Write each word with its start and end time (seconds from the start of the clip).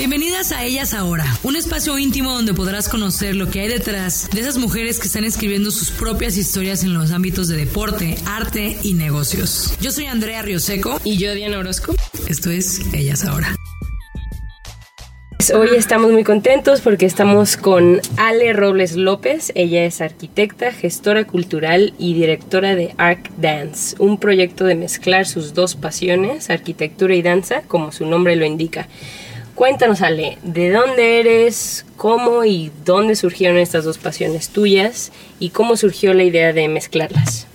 Bienvenidas 0.00 0.50
a 0.52 0.64
Ellas 0.64 0.94
Ahora, 0.94 1.26
un 1.42 1.56
espacio 1.56 1.98
íntimo 1.98 2.32
donde 2.32 2.54
podrás 2.54 2.88
conocer 2.88 3.36
lo 3.36 3.50
que 3.50 3.60
hay 3.60 3.68
detrás 3.68 4.30
de 4.32 4.40
esas 4.40 4.56
mujeres 4.56 4.98
que 4.98 5.08
están 5.08 5.24
escribiendo 5.24 5.70
sus 5.70 5.90
propias 5.90 6.38
historias 6.38 6.84
en 6.84 6.94
los 6.94 7.12
ámbitos 7.12 7.48
de 7.48 7.58
deporte, 7.58 8.16
arte 8.24 8.78
y 8.82 8.94
negocios. 8.94 9.76
Yo 9.78 9.92
soy 9.92 10.06
Andrea 10.06 10.40
Rioseco 10.40 10.98
y 11.04 11.18
yo 11.18 11.34
Diana 11.34 11.58
Orozco. 11.58 11.94
Esto 12.30 12.50
es 12.50 12.80
Ellas 12.94 13.26
Ahora. 13.26 13.54
Hoy 15.54 15.68
estamos 15.76 16.10
muy 16.12 16.24
contentos 16.24 16.80
porque 16.80 17.04
estamos 17.04 17.58
con 17.58 18.00
Ale 18.16 18.54
Robles 18.54 18.96
López. 18.96 19.52
Ella 19.54 19.84
es 19.84 20.00
arquitecta, 20.00 20.72
gestora 20.72 21.26
cultural 21.26 21.92
y 21.98 22.14
directora 22.14 22.74
de 22.74 22.94
Arc 22.96 23.30
Dance, 23.36 23.96
un 23.98 24.18
proyecto 24.18 24.64
de 24.64 24.76
mezclar 24.76 25.26
sus 25.26 25.52
dos 25.52 25.74
pasiones, 25.74 26.48
arquitectura 26.48 27.14
y 27.14 27.20
danza, 27.20 27.60
como 27.68 27.92
su 27.92 28.06
nombre 28.06 28.36
lo 28.36 28.46
indica. 28.46 28.88
Cuéntanos, 29.60 30.00
Ale, 30.00 30.38
¿de 30.42 30.70
dónde 30.70 31.20
eres? 31.20 31.84
¿Cómo 31.98 32.46
y 32.46 32.72
dónde 32.86 33.14
surgieron 33.14 33.58
estas 33.58 33.84
dos 33.84 33.98
pasiones 33.98 34.48
tuyas? 34.48 35.12
¿Y 35.38 35.50
cómo 35.50 35.76
surgió 35.76 36.14
la 36.14 36.22
idea 36.22 36.54
de 36.54 36.66
mezclarlas? 36.66 37.46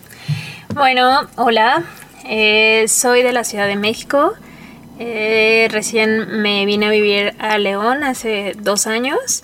Bueno, 0.76 1.28
hola, 1.36 1.84
eh, 2.24 2.86
soy 2.90 3.24
de 3.24 3.34
la 3.34 3.44
Ciudad 3.44 3.66
de 3.66 3.76
México. 3.76 4.36
Eh, 5.00 5.68
recién 5.72 6.44
me 6.44 6.68
vine 6.68 6.86
a 6.86 6.90
vivir 6.92 7.34
a 7.40 7.58
León 7.58 8.04
hace 8.04 8.54
dos 8.56 8.86
años. 8.86 9.44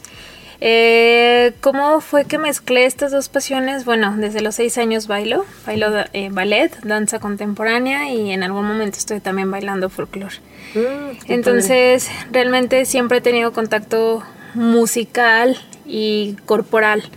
Eh, 0.64 1.54
¿Cómo 1.60 2.02
fue 2.02 2.26
que 2.26 2.38
mezclé 2.38 2.86
estas 2.86 3.12
dos 3.12 3.30
pasiones? 3.30 3.84
Bueno, 3.84 4.14
desde 4.16 4.42
los 4.42 4.54
seis 4.54 4.78
años 4.78 5.08
bailo, 5.08 5.44
bailo 5.66 5.88
eh, 6.14 6.30
ballet, 6.32 6.72
danza 6.84 7.18
contemporánea 7.18 8.12
y 8.12 8.32
en 8.32 8.44
algún 8.44 8.68
momento 8.68 9.00
estoy 9.00 9.20
también 9.22 9.50
bailando 9.50 9.90
folclore. 9.90 10.36
Mm, 10.76 11.32
Entonces, 11.32 12.12
realmente 12.32 12.86
siempre 12.86 13.18
he 13.18 13.22
tenido 13.22 13.54
contacto 13.54 14.22
musical 14.54 15.58
y 15.88 16.36
corporal. 16.46 17.10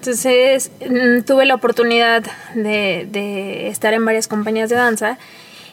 Entonces, 0.00 0.72
mm, 0.80 1.22
tuve 1.22 1.46
la 1.46 1.54
oportunidad 1.54 2.24
de, 2.56 3.06
de 3.12 3.68
estar 3.68 3.94
en 3.94 4.04
varias 4.04 4.26
compañías 4.26 4.70
de 4.70 4.76
danza 4.76 5.18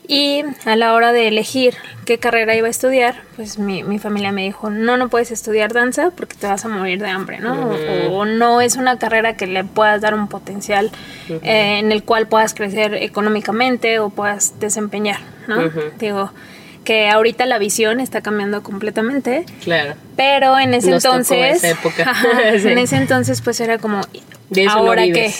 y 0.07 0.43
a 0.65 0.75
la 0.75 0.93
hora 0.93 1.11
de 1.11 1.27
elegir 1.27 1.75
qué 2.05 2.17
carrera 2.17 2.55
iba 2.55 2.67
a 2.67 2.69
estudiar, 2.69 3.21
pues 3.35 3.57
mi, 3.57 3.83
mi, 3.83 3.99
familia 3.99 4.31
me 4.31 4.43
dijo, 4.43 4.69
no, 4.69 4.97
no 4.97 5.09
puedes 5.09 5.31
estudiar 5.31 5.73
danza 5.73 6.11
porque 6.11 6.35
te 6.35 6.47
vas 6.47 6.65
a 6.65 6.67
morir 6.69 6.99
de 6.99 7.09
hambre, 7.09 7.39
¿no? 7.39 7.71
o, 8.11 8.25
no 8.25 8.61
es 8.61 8.75
una 8.75 8.99
carrera 8.99 9.35
que 9.35 9.47
le 9.47 9.63
puedas 9.63 10.01
dar 10.01 10.13
un 10.13 10.27
potencial 10.27 10.91
eh, 11.29 11.79
en 11.79 11.91
el 11.91 12.03
cual 12.03 12.27
puedas 12.27 12.53
crecer 12.53 12.93
económicamente 12.95 13.99
o 13.99 14.09
puedas 14.09 14.59
desempeñar, 14.59 15.19
¿no? 15.47 15.69
Digo, 15.99 16.31
que 16.85 17.09
ahorita 17.09 17.45
la 17.45 17.57
visión 17.57 17.99
está 17.99 18.21
cambiando 18.21 18.63
completamente. 18.63 19.45
Claro. 19.63 19.95
Pero 20.15 20.57
en 20.57 20.73
ese 20.73 20.91
entonces, 20.91 21.61
época. 21.63 22.13
en 22.53 22.77
ese 22.77 22.95
entonces 22.95 23.41
pues 23.41 23.59
era 23.59 23.77
como 23.77 23.99
de 24.49 24.67
ahora 24.67 25.03
que, 25.03 25.33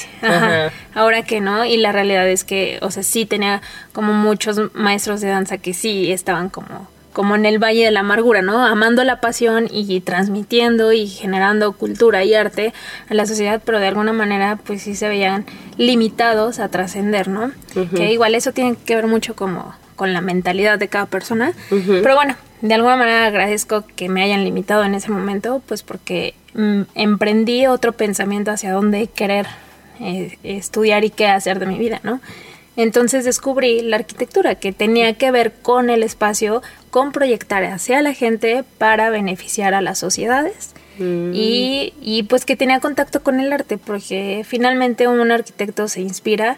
ahora 0.93 1.23
que 1.23 1.39
no 1.39 1.63
y 1.63 1.77
la 1.77 1.93
realidad 1.93 2.27
es 2.27 2.43
que, 2.43 2.79
o 2.81 2.91
sea, 2.91 3.03
sí 3.03 3.25
tenía 3.25 3.61
como 3.93 4.11
muchos 4.11 4.73
maestros 4.73 5.21
de 5.21 5.29
danza 5.29 5.57
que 5.59 5.73
sí 5.73 6.11
estaban 6.11 6.49
como 6.49 6.93
como 7.13 7.35
en 7.35 7.45
el 7.45 7.59
Valle 7.63 7.85
de 7.85 7.91
la 7.91 8.01
Amargura, 8.01 8.41
¿no? 8.41 8.65
Amando 8.65 9.01
la 9.05 9.21
pasión 9.21 9.69
y 9.71 10.01
transmitiendo 10.01 10.91
y 10.91 11.07
generando 11.07 11.71
cultura 11.71 12.25
y 12.25 12.33
arte 12.33 12.73
a 13.09 13.13
la 13.13 13.25
sociedad, 13.25 13.61
pero 13.65 13.79
de 13.79 13.87
alguna 13.87 14.11
manera 14.11 14.59
pues 14.61 14.81
sí 14.81 14.95
se 14.95 15.07
veían 15.07 15.45
limitados 15.77 16.59
a 16.59 16.67
trascender, 16.67 17.29
¿no? 17.29 17.51
Que 17.95 18.11
igual 18.11 18.35
eso 18.35 18.51
tiene 18.51 18.75
que 18.75 18.95
ver 18.97 19.07
mucho 19.07 19.33
como 19.33 19.73
con 19.95 20.13
la 20.13 20.21
mentalidad 20.21 20.79
de 20.79 20.87
cada 20.87 21.05
persona. 21.05 21.53
Pero 21.69 22.15
bueno, 22.15 22.35
de 22.61 22.73
alguna 22.73 22.95
manera 22.95 23.25
agradezco 23.25 23.85
que 23.95 24.09
me 24.09 24.23
hayan 24.23 24.43
limitado 24.43 24.83
en 24.83 24.95
ese 24.95 25.11
momento, 25.11 25.61
pues 25.67 25.83
porque 25.83 26.33
mm, 26.53 26.81
emprendí 26.95 27.67
otro 27.67 27.93
pensamiento 27.93 28.51
hacia 28.51 28.71
dónde 28.71 29.07
querer 29.07 29.47
eh, 29.99 30.37
estudiar 30.43 31.03
y 31.03 31.09
qué 31.09 31.27
hacer 31.27 31.59
de 31.59 31.65
mi 31.65 31.77
vida, 31.77 31.99
¿no? 32.03 32.21
Entonces 32.77 33.23
descubrí 33.23 33.81
la 33.81 33.95
arquitectura 33.97 34.55
que 34.55 34.73
tenía 34.73 35.13
que 35.13 35.31
ver 35.31 35.53
con 35.53 35.89
el 35.89 36.03
espacio, 36.03 36.61
con 36.89 37.11
proyectar 37.11 37.63
hacia 37.63 38.01
la 38.01 38.13
gente 38.13 38.65
para 38.77 39.09
beneficiar 39.09 39.73
a 39.73 39.81
las 39.81 39.99
sociedades. 39.99 40.71
Mm. 40.97 41.31
Y, 41.33 41.93
y 42.01 42.23
pues 42.23 42.45
que 42.45 42.55
tenía 42.55 42.79
contacto 42.79 43.23
con 43.23 43.39
el 43.39 43.53
arte, 43.53 43.77
porque 43.77 44.43
finalmente 44.45 45.07
un 45.07 45.31
arquitecto 45.31 45.87
se 45.87 46.01
inspira 46.01 46.57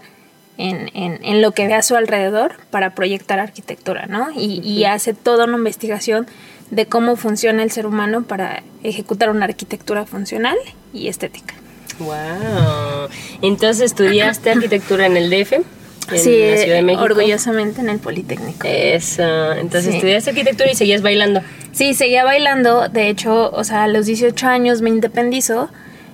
en, 0.58 0.90
en, 0.94 1.20
en, 1.24 1.42
lo 1.42 1.52
que 1.52 1.68
ve 1.68 1.74
a 1.74 1.82
su 1.82 1.96
alrededor 1.96 2.56
para 2.72 2.96
proyectar 2.96 3.40
arquitectura, 3.40 4.08
¿no? 4.08 4.30
Y, 4.36 4.60
y, 4.64 4.86
hace 4.86 5.14
toda 5.14 5.46
una 5.46 5.58
investigación 5.58 6.28
de 6.72 6.86
cómo 6.88 7.16
funciona 7.16 7.64
el 7.64 7.72
ser 7.72 7.86
humano 7.86 8.24
para 8.24 8.64
ejecutar 8.84 9.30
una 9.30 9.46
arquitectura 9.46 10.06
funcional 10.06 10.58
y 10.94 11.08
estética. 11.08 11.56
¡Wow! 12.00 13.10
Entonces 13.42 13.92
estudiaste 13.92 14.52
arquitectura 14.52 15.06
en 15.06 15.18
el 15.18 15.30
DF. 15.30 15.54
En 15.54 16.20
sí, 16.20 16.40
la 16.40 16.58
Ciudad 16.58 16.76
de 16.78 16.84
México. 16.84 17.04
orgullosamente 17.04 17.82
en 17.82 17.90
el 17.90 18.00
Politécnico. 18.00 18.66
Eso, 18.66 19.52
entonces 19.54 19.96
estudiaste 19.96 20.30
arquitectura 20.30 20.72
y 20.72 20.76
seguías 20.76 21.02
bailando. 21.02 21.42
Sí, 21.74 21.94
seguía 21.94 22.24
bailando, 22.24 22.88
de 22.88 23.10
hecho, 23.10 23.52
o 23.52 23.64
sea, 23.64 23.84
a 23.84 23.88
los 23.88 24.06
18 24.06 24.48
años 24.48 24.82
me 24.82 24.90
independizo, 24.90 25.70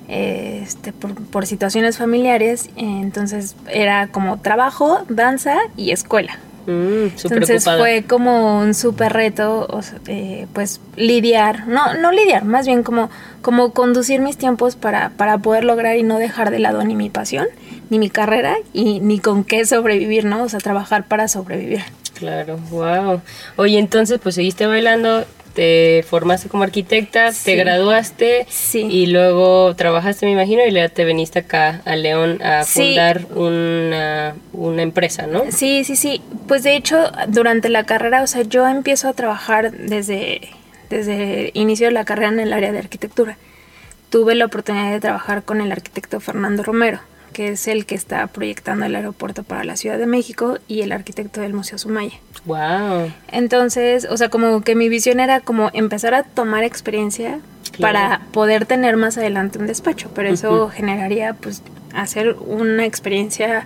este, 0.08 0.94
por, 0.94 1.46
situaciones 1.46 1.98
familiares, 1.98 2.70
entonces 2.76 3.56
era 3.70 4.08
como 4.08 4.40
trabajo, 4.40 5.06
danza 5.10 5.58
y 5.78 5.92
escuela. 5.92 6.40
Mm, 6.66 7.08
entonces 7.26 7.66
fue 7.66 8.06
como 8.08 8.60
un 8.60 8.74
súper 8.74 9.12
reto, 9.12 9.68
eh, 10.08 10.48
pues 10.54 10.80
lidiar, 10.96 11.68
no, 11.68 11.94
no 11.96 12.12
lidiar, 12.12 12.46
más 12.46 12.66
bien 12.66 12.84
como, 12.84 13.10
como 13.42 13.74
conducir 13.74 14.22
mis 14.22 14.38
tiempos 14.38 14.78
para, 14.78 15.10
para 15.10 15.40
poder 15.40 15.66
lograr 15.66 15.98
y 15.98 16.04
no 16.04 16.20
dejar 16.20 16.52
de 16.52 16.60
lado 16.60 16.84
ni 16.84 16.96
mi 16.96 17.10
pasión, 17.10 17.48
ni 17.90 18.00
mi 18.00 18.10
carrera 18.10 18.56
y 18.72 19.02
ni 19.02 19.20
con 19.20 19.44
qué 19.44 19.66
sobrevivir, 19.66 20.24
¿no? 20.24 20.44
O 20.44 20.50
sea, 20.50 20.60
trabajar 20.60 21.06
para 21.06 21.28
sobrevivir. 21.28 21.82
Claro, 22.14 22.58
wow. 22.70 23.22
Oye, 23.58 23.78
entonces 23.80 24.20
pues 24.24 24.36
seguiste 24.36 24.66
bailando, 24.66 25.26
te 25.54 26.04
formaste 26.08 26.50
como 26.50 26.64
arquitecta, 26.64 27.32
te 27.32 27.56
graduaste 27.56 28.48
y 28.74 29.08
luego 29.08 29.76
trabajaste, 29.76 30.26
me 30.26 30.32
imagino, 30.32 30.66
y 30.66 30.72
luego 30.72 30.90
te 30.90 31.06
viniste 31.06 31.40
acá 31.40 31.82
a 31.86 31.96
León 31.96 32.42
a 32.42 32.64
fundar 32.66 33.26
una, 33.36 34.36
una, 34.52 34.82
empresa, 34.82 35.28
¿no? 35.28 35.44
Sí, 35.50 35.84
sí, 35.84 35.96
sí. 35.96 36.22
Pues 36.48 36.64
de 36.64 36.76
hecho, 36.76 37.12
durante 37.28 37.70
la 37.70 37.86
carrera, 37.86 38.24
o 38.24 38.28
sea, 38.28 38.42
yo 38.44 38.68
empiezo 38.68 39.08
a 39.08 39.14
trabajar 39.14 39.72
desde, 39.72 40.42
desde 40.90 41.50
el 41.50 41.52
inicio 41.54 41.88
de 41.88 41.94
la 41.94 42.06
carrera 42.06 42.30
en 42.30 42.40
el 42.40 42.54
área 42.54 42.72
de 42.72 42.80
arquitectura. 42.80 43.38
Tuve 44.10 44.36
la 44.36 44.46
oportunidad 44.46 44.92
de 44.92 45.00
trabajar 45.00 45.44
con 45.44 45.62
el 45.62 45.72
arquitecto 45.72 46.20
Fernando 46.20 46.64
Romero 46.64 47.00
que 47.34 47.50
es 47.50 47.68
el 47.68 47.86
que 47.86 47.96
está 47.96 48.26
proyectando 48.28 48.86
el 48.86 48.96
aeropuerto 48.96 49.44
para 49.44 49.64
la 49.64 49.76
Ciudad 49.76 49.98
de 49.98 50.06
México 50.06 50.60
y 50.68 50.82
el 50.82 50.92
arquitecto 50.92 51.42
del 51.42 51.54
Museo 51.54 51.78
Sumaya. 51.78 52.18
Wow. 52.46 53.12
Entonces, 53.32 54.08
o 54.10 54.16
sea, 54.16 54.30
como 54.30 54.62
que 54.62 54.76
mi 54.76 54.88
visión 54.88 55.20
era 55.20 55.42
como 55.42 55.70
empezar 55.74 56.14
a 56.14 56.24
tomar 56.24 56.64
experiencia 56.64 57.40
para 57.80 58.22
poder 58.32 58.66
tener 58.66 58.98
más 58.98 59.18
adelante 59.18 59.58
un 59.60 59.68
despacho, 59.68 60.12
pero 60.14 60.30
eso 60.30 60.70
generaría 60.70 61.34
pues 61.34 61.64
hacer 61.94 62.36
una 62.40 62.86
experiencia 62.86 63.66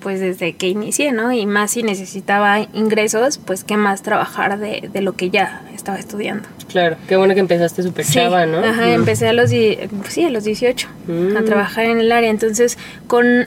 pues 0.00 0.20
desde 0.20 0.54
que 0.54 0.68
inicié, 0.68 1.12
¿no? 1.12 1.32
Y 1.32 1.46
más 1.46 1.72
si 1.72 1.82
necesitaba 1.82 2.60
ingresos, 2.72 3.38
pues 3.38 3.64
qué 3.64 3.76
más 3.76 4.02
trabajar 4.02 4.58
de, 4.58 4.88
de 4.92 5.00
lo 5.02 5.12
que 5.12 5.30
ya 5.30 5.62
estaba 5.74 5.98
estudiando. 5.98 6.48
Claro, 6.68 6.96
qué 7.08 7.16
bueno 7.16 7.34
que 7.34 7.40
empezaste 7.40 7.82
súper 7.82 8.06
chava, 8.06 8.46
¿no? 8.46 8.58
Ajá, 8.58 8.92
empecé 8.92 9.28
a 9.28 9.32
los, 9.32 9.50
sí, 9.50 10.24
a 10.24 10.30
los 10.30 10.44
18 10.44 10.88
a 10.88 11.10
mm. 11.10 11.44
trabajar 11.44 11.86
en 11.86 11.98
el 11.98 12.12
área. 12.12 12.30
Entonces, 12.30 12.78
con 13.06 13.26
eh, 13.26 13.46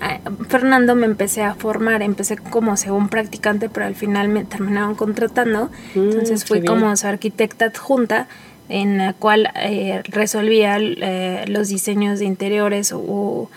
Fernando 0.50 0.96
me 0.96 1.06
empecé 1.06 1.44
a 1.44 1.56
formar. 1.56 2.02
Empecé 2.02 2.38
como 2.38 2.76
según 2.76 3.08
practicante, 3.10 3.70
pero 3.70 3.86
al 3.86 3.96
final 3.96 4.28
me 4.28 4.44
terminaron 4.44 4.96
contratando. 4.96 5.70
Mm, 5.96 6.00
Entonces, 6.00 6.46
fui 6.46 6.64
como 6.64 6.96
su 6.98 7.08
arquitecta 7.08 7.66
adjunta 7.66 8.28
en 8.70 8.98
la 8.98 9.14
cual 9.14 9.52
eh, 9.56 10.02
resolvía 10.06 10.78
eh, 10.80 11.46
los 11.48 11.68
diseños 11.68 12.20
de 12.20 12.26
interiores 12.26 12.92
o, 12.92 13.00
o, 13.00 13.50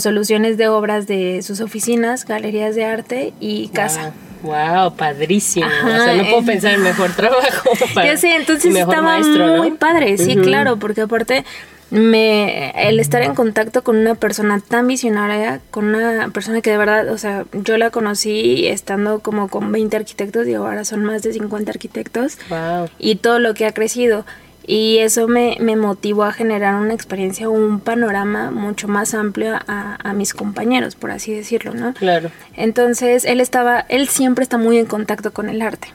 soluciones 0.00 0.56
de 0.56 0.68
obras 0.68 1.06
de 1.06 1.42
sus 1.42 1.60
oficinas, 1.60 2.24
galerías 2.24 2.74
de 2.74 2.84
arte 2.84 3.32
y 3.40 3.68
casa. 3.68 4.12
Wow, 4.42 4.94
padrísimo. 4.96 5.66
Ajá, 5.66 5.86
o 5.86 6.04
sea, 6.04 6.14
no 6.16 6.24
puedo 6.24 6.44
pensar 6.44 6.74
en 6.74 6.82
mejor 6.82 7.12
trabajo. 7.12 7.70
Para 7.94 8.06
Ya 8.12 8.16
sé, 8.18 8.34
entonces 8.36 8.74
estaba 8.74 9.00
maestro, 9.02 9.56
muy 9.56 9.70
padre, 9.72 10.18
sí, 10.18 10.36
claro, 10.36 10.76
porque 10.78 11.02
aparte 11.02 11.44
me 11.90 12.70
el 12.88 12.98
estar 12.98 13.22
en 13.22 13.34
contacto 13.34 13.84
con 13.84 13.96
una 13.96 14.14
persona 14.16 14.60
tan 14.60 14.86
visionaria, 14.86 15.60
con 15.70 15.94
una 15.94 16.28
persona 16.30 16.60
que 16.60 16.70
de 16.70 16.76
verdad, 16.76 17.08
o 17.08 17.18
sea, 17.18 17.44
yo 17.52 17.78
la 17.78 17.90
conocí 17.90 18.66
estando 18.66 19.20
como 19.20 19.48
con 19.48 19.70
20 19.70 19.96
arquitectos 19.96 20.46
y 20.48 20.54
ahora 20.54 20.84
son 20.84 21.04
más 21.04 21.22
de 21.22 21.32
50 21.32 21.70
arquitectos 21.70 22.36
Wow. 22.48 22.88
y 22.98 23.16
todo 23.16 23.38
lo 23.38 23.54
que 23.54 23.66
ha 23.66 23.72
crecido. 23.72 24.26
Y 24.66 24.98
eso 24.98 25.28
me, 25.28 25.58
me 25.60 25.76
motivó 25.76 26.24
a 26.24 26.32
generar 26.32 26.74
una 26.76 26.94
experiencia, 26.94 27.48
un 27.50 27.80
panorama 27.80 28.50
mucho 28.50 28.88
más 28.88 29.12
amplio 29.12 29.56
a, 29.66 29.98
a 30.02 30.12
mis 30.14 30.32
compañeros, 30.32 30.94
por 30.94 31.10
así 31.10 31.34
decirlo, 31.34 31.74
¿no? 31.74 31.92
Claro. 31.92 32.30
Entonces 32.54 33.26
él 33.26 33.40
estaba, 33.42 33.80
él 33.90 34.08
siempre 34.08 34.42
está 34.42 34.56
muy 34.56 34.78
en 34.78 34.86
contacto 34.86 35.32
con 35.34 35.50
el 35.50 35.60
arte. 35.60 35.88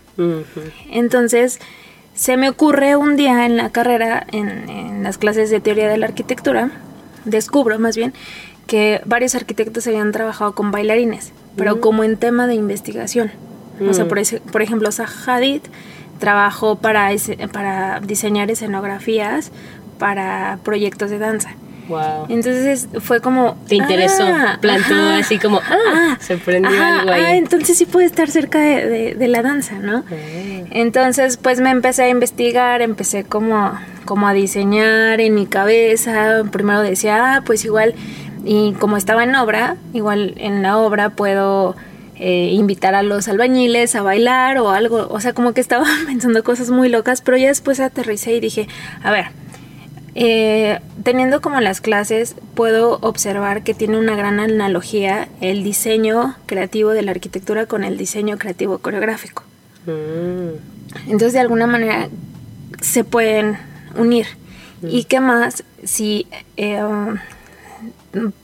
Entonces, 0.92 1.60
se 2.13 2.38
me 2.38 2.50
ocurre 2.50 2.95
un 2.95 3.16
día 3.16 3.45
en 3.45 3.57
la 3.57 3.69
carrera, 3.71 4.25
en, 4.31 4.69
en 4.69 5.04
las 5.04 5.18
clases 5.18 5.50
de 5.50 5.60
teoría 5.62 5.88
de 5.88 5.98
la 5.98 6.06
arquitectura, 6.07 6.71
descubro 7.25 7.80
más 7.80 7.95
bien 7.95 8.13
que 8.68 9.01
varios 9.06 9.33
arquitectos 9.36 9.88
habían 9.88 10.12
trabajado 10.12 10.54
con 10.54 10.71
bailarines, 10.71 11.31
pero 11.56 11.81
como 11.81 12.04
en 12.04 12.18
tema 12.18 12.45
de 12.48 12.54
investigación. 12.56 13.31
O 13.89 13.94
sea, 13.94 14.06
Mm. 14.06 14.07
por, 14.10 14.19
ese- 14.19 14.42
por 14.42 14.62
ejemplo, 14.62 14.92
Zaha 14.92 15.38
Hadid 15.38 15.62
trabajó 16.19 16.75
para, 16.77 17.12
ese- 17.12 17.48
para 17.48 18.00
diseñar 18.01 18.51
escenografías 18.51 19.51
para 19.98 20.60
proyectos 20.63 21.10
de 21.10 21.19
danza. 21.19 21.50
Wow. 21.88 22.27
Entonces 22.30 22.88
fue 23.01 23.19
como... 23.19 23.57
Te 23.68 23.74
interesó, 23.75 24.24
plantó 24.62 24.94
así 25.19 25.39
como, 25.39 25.60
ah, 25.60 26.18
se 26.19 26.38
prendió 26.38 26.69
ajá, 26.71 27.00
algo 27.00 27.12
ahí. 27.12 27.21
ah, 27.25 27.36
entonces 27.36 27.80
sí 27.80 27.88
puede 27.88 28.06
estar 28.06 28.30
cerca 28.30 28.60
de, 28.60 28.86
de- 28.88 29.16
de 29.16 29.27
la 29.27 29.42
danza, 29.42 29.80
¿no? 29.80 30.04
Ah. 30.07 30.68
Entonces, 30.69 31.38
pues 31.38 31.60
me 31.62 31.71
empecé 31.71 32.04
a 32.04 32.10
investigar, 32.10 32.83
empecé 32.83 33.24
como, 33.24 33.74
como 34.06 34.27
a 34.27 34.33
diseñar 34.33 35.19
en 35.19 35.33
mi 35.33 35.48
cabeza. 35.48 36.44
Primero 36.51 36.81
decía, 36.83 37.38
ah, 37.38 37.42
pues 37.44 37.66
igual, 37.66 37.95
y 38.45 38.74
como 38.74 38.95
estaba 38.95 39.24
en 39.24 39.36
obra, 39.36 39.75
igual 39.94 40.36
en 40.38 40.62
la 40.62 40.77
obra 40.77 41.10
puedo 41.10 41.75
eh, 42.19 42.50
invitar 42.51 42.95
a 42.95 43.04
los 43.04 43.30
albañiles 43.30 43.95
a 43.95 44.01
bailar 44.01 44.57
o 44.57 44.69
algo. 44.69 45.07
O 45.10 45.21
sea, 45.21 45.33
como 45.33 45.54
que 45.54 45.62
estaba 45.62 45.86
pensando 46.06 46.44
cosas 46.44 46.69
muy 46.69 46.89
locas, 46.89 47.21
pero 47.21 47.38
ya 47.38 47.48
después 47.48 47.80
aterricé 47.80 48.33
y 48.33 48.39
dije, 48.39 48.68
a 49.01 49.12
ver, 49.12 49.27
eh, 50.16 50.80
teniendo 51.04 51.39
como 51.39 51.62
las 51.62 51.80
clases, 51.80 52.36
puedo 52.56 53.00
observar 53.01 53.63
que 53.63 53.74
tiene 53.74 53.98
una 53.98 54.16
gran 54.16 54.42
analogía 54.42 55.30
el 55.39 55.63
diseño 55.63 56.36
creativo 56.45 56.92
de 56.92 57.04
la 57.04 57.12
arquitectura 57.12 57.68
con 57.68 57.86
el 57.86 57.98
diseño 57.98 58.38
creativo 58.38 58.80
coreográfico. 58.80 59.44
Mm. 59.86 60.57
Entonces, 61.06 61.33
de 61.33 61.39
alguna 61.39 61.68
manera, 61.68 62.10
se 62.81 63.04
pueden 63.04 63.57
unir. 63.95 64.27
¿Y 64.81 65.06
qué 65.06 65.19
más 65.19 65.63
si, 65.83 66.27
eh, 66.57 66.83
um, 66.83 67.18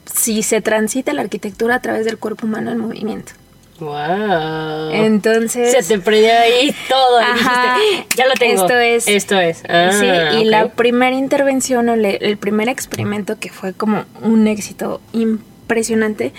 si 0.05 0.43
se 0.43 0.61
transita 0.61 1.13
la 1.13 1.21
arquitectura 1.21 1.75
a 1.75 1.81
través 1.81 2.05
del 2.05 2.17
cuerpo 2.17 2.45
humano 2.45 2.71
en 2.71 2.77
movimiento? 2.77 3.33
Wow. 3.79 4.89
Entonces... 4.91 5.71
se 5.85 5.95
te 5.95 5.99
prendió 6.01 6.31
ahí 6.31 6.73
todo. 6.87 7.19
y 7.19 7.23
Ajá. 7.23 7.77
dijiste, 7.79 8.07
ya 8.17 8.25
lo 8.27 8.33
tengo. 8.35 8.61
Esto 8.63 8.77
es. 8.77 9.07
Esto 9.07 9.39
es. 9.39 9.63
Ah, 9.67 9.91
sí, 9.91 10.37
y 10.39 10.45
la 10.45 10.69
primera 10.69 11.15
intervención 11.15 11.89
o 11.89 11.95
le- 11.95 12.17
el 12.17 12.37
primer 12.37 12.69
experimento 12.69 13.37
que 13.39 13.49
fue 13.49 13.73
como 13.73 14.05
un 14.21 14.47
éxito 14.47 15.01
impresionante 15.13 16.31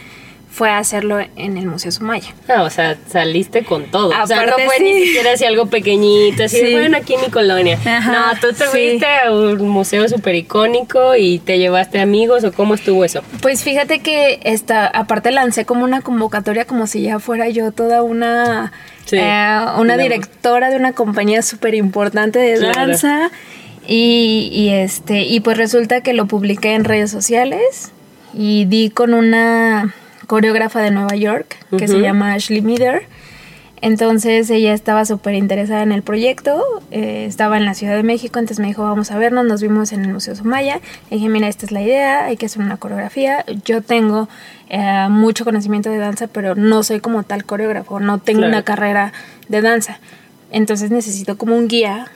fue 0.56 0.70
hacerlo 0.70 1.18
en 1.36 1.58
el 1.58 1.66
Museo 1.66 1.92
Sumaya. 1.92 2.34
Ah, 2.48 2.62
o 2.62 2.70
sea, 2.70 2.96
saliste 3.10 3.62
con 3.62 3.84
todo. 3.90 4.08
o 4.08 4.26
sea, 4.26 4.36
no 4.36 4.42
Aparte, 4.52 4.64
fue 4.64 4.76
sí. 4.78 4.84
ni 4.84 5.04
siquiera 5.04 5.32
así 5.32 5.44
algo 5.44 5.66
pequeñito, 5.66 6.44
así 6.44 6.58
Sí. 6.60 6.72
bueno, 6.72 6.96
aquí 6.96 7.12
en 7.12 7.20
mi 7.20 7.26
colonia. 7.28 7.78
Ajá, 7.84 8.12
no, 8.32 8.40
tú 8.40 8.54
te 8.56 8.64
sí. 8.64 8.70
fuiste 8.70 9.04
a 9.06 9.30
un 9.30 9.68
museo 9.68 10.08
súper 10.08 10.34
icónico 10.34 11.14
y 11.14 11.40
te 11.40 11.58
llevaste 11.58 12.00
amigos 12.00 12.42
o 12.44 12.52
cómo 12.52 12.72
estuvo 12.74 13.04
eso. 13.04 13.20
Pues 13.42 13.62
fíjate 13.64 13.98
que 13.98 14.40
esta, 14.44 14.86
aparte 14.86 15.30
lancé 15.30 15.66
como 15.66 15.84
una 15.84 16.00
convocatoria 16.00 16.64
como 16.64 16.86
si 16.86 17.02
ya 17.02 17.18
fuera 17.18 17.50
yo 17.50 17.70
toda 17.72 18.02
una, 18.02 18.72
Sí. 19.04 19.16
eh, 19.20 19.58
una 19.76 19.98
directora 19.98 20.70
de 20.70 20.76
una 20.76 20.92
compañía 20.92 21.42
súper 21.42 21.74
importante 21.74 22.38
de 22.38 22.58
Claro. 22.58 22.74
danza. 22.92 23.30
Y, 23.86 24.48
y 24.52 24.70
este, 24.70 25.20
y 25.24 25.40
pues 25.40 25.58
resulta 25.58 26.00
que 26.00 26.14
lo 26.14 26.24
publiqué 26.26 26.72
en 26.74 26.84
redes 26.84 27.10
sociales 27.10 27.92
y 28.34 28.64
di 28.64 28.88
con 28.90 29.12
una 29.14 29.94
coreógrafa 30.26 30.80
de 30.80 30.90
Nueva 30.90 31.16
York 31.16 31.56
que 31.78 31.88
se 31.88 32.00
llama 32.00 32.34
Ashley 32.34 32.60
Meader. 32.62 33.02
Entonces 33.82 34.48
ella 34.48 34.72
estaba 34.72 35.04
súper 35.04 35.34
interesada 35.34 35.82
en 35.82 35.92
el 35.92 36.02
proyecto, 36.02 36.62
eh, 36.90 37.26
estaba 37.28 37.58
en 37.58 37.66
la 37.66 37.74
Ciudad 37.74 37.94
de 37.94 38.02
México, 38.02 38.38
entonces 38.38 38.58
me 38.58 38.68
dijo, 38.68 38.82
vamos 38.82 39.10
a 39.10 39.18
vernos, 39.18 39.44
nos 39.44 39.60
vimos 39.60 39.92
en 39.92 40.02
el 40.04 40.12
Museo 40.12 40.34
Sumaya. 40.34 40.80
Le 41.10 41.18
dije, 41.18 41.28
mira, 41.28 41.46
esta 41.48 41.66
es 41.66 41.72
la 41.72 41.82
idea, 41.82 42.24
hay 42.24 42.36
que 42.38 42.46
hacer 42.46 42.62
una 42.62 42.78
coreografía. 42.78 43.44
Yo 43.66 43.82
tengo 43.82 44.28
eh, 44.70 45.06
mucho 45.10 45.44
conocimiento 45.44 45.90
de 45.90 45.98
danza, 45.98 46.26
pero 46.26 46.54
no 46.54 46.82
soy 46.84 47.00
como 47.00 47.22
tal 47.22 47.44
coreógrafo, 47.44 48.00
no 48.00 48.18
tengo 48.18 48.38
Claro. 48.40 48.52
una 48.54 48.62
carrera 48.62 49.12
de 49.48 49.60
danza. 49.60 49.98
Entonces 50.50 50.90
necesito 50.90 51.36
como 51.36 51.54
un 51.56 51.68
guía 51.68 52.06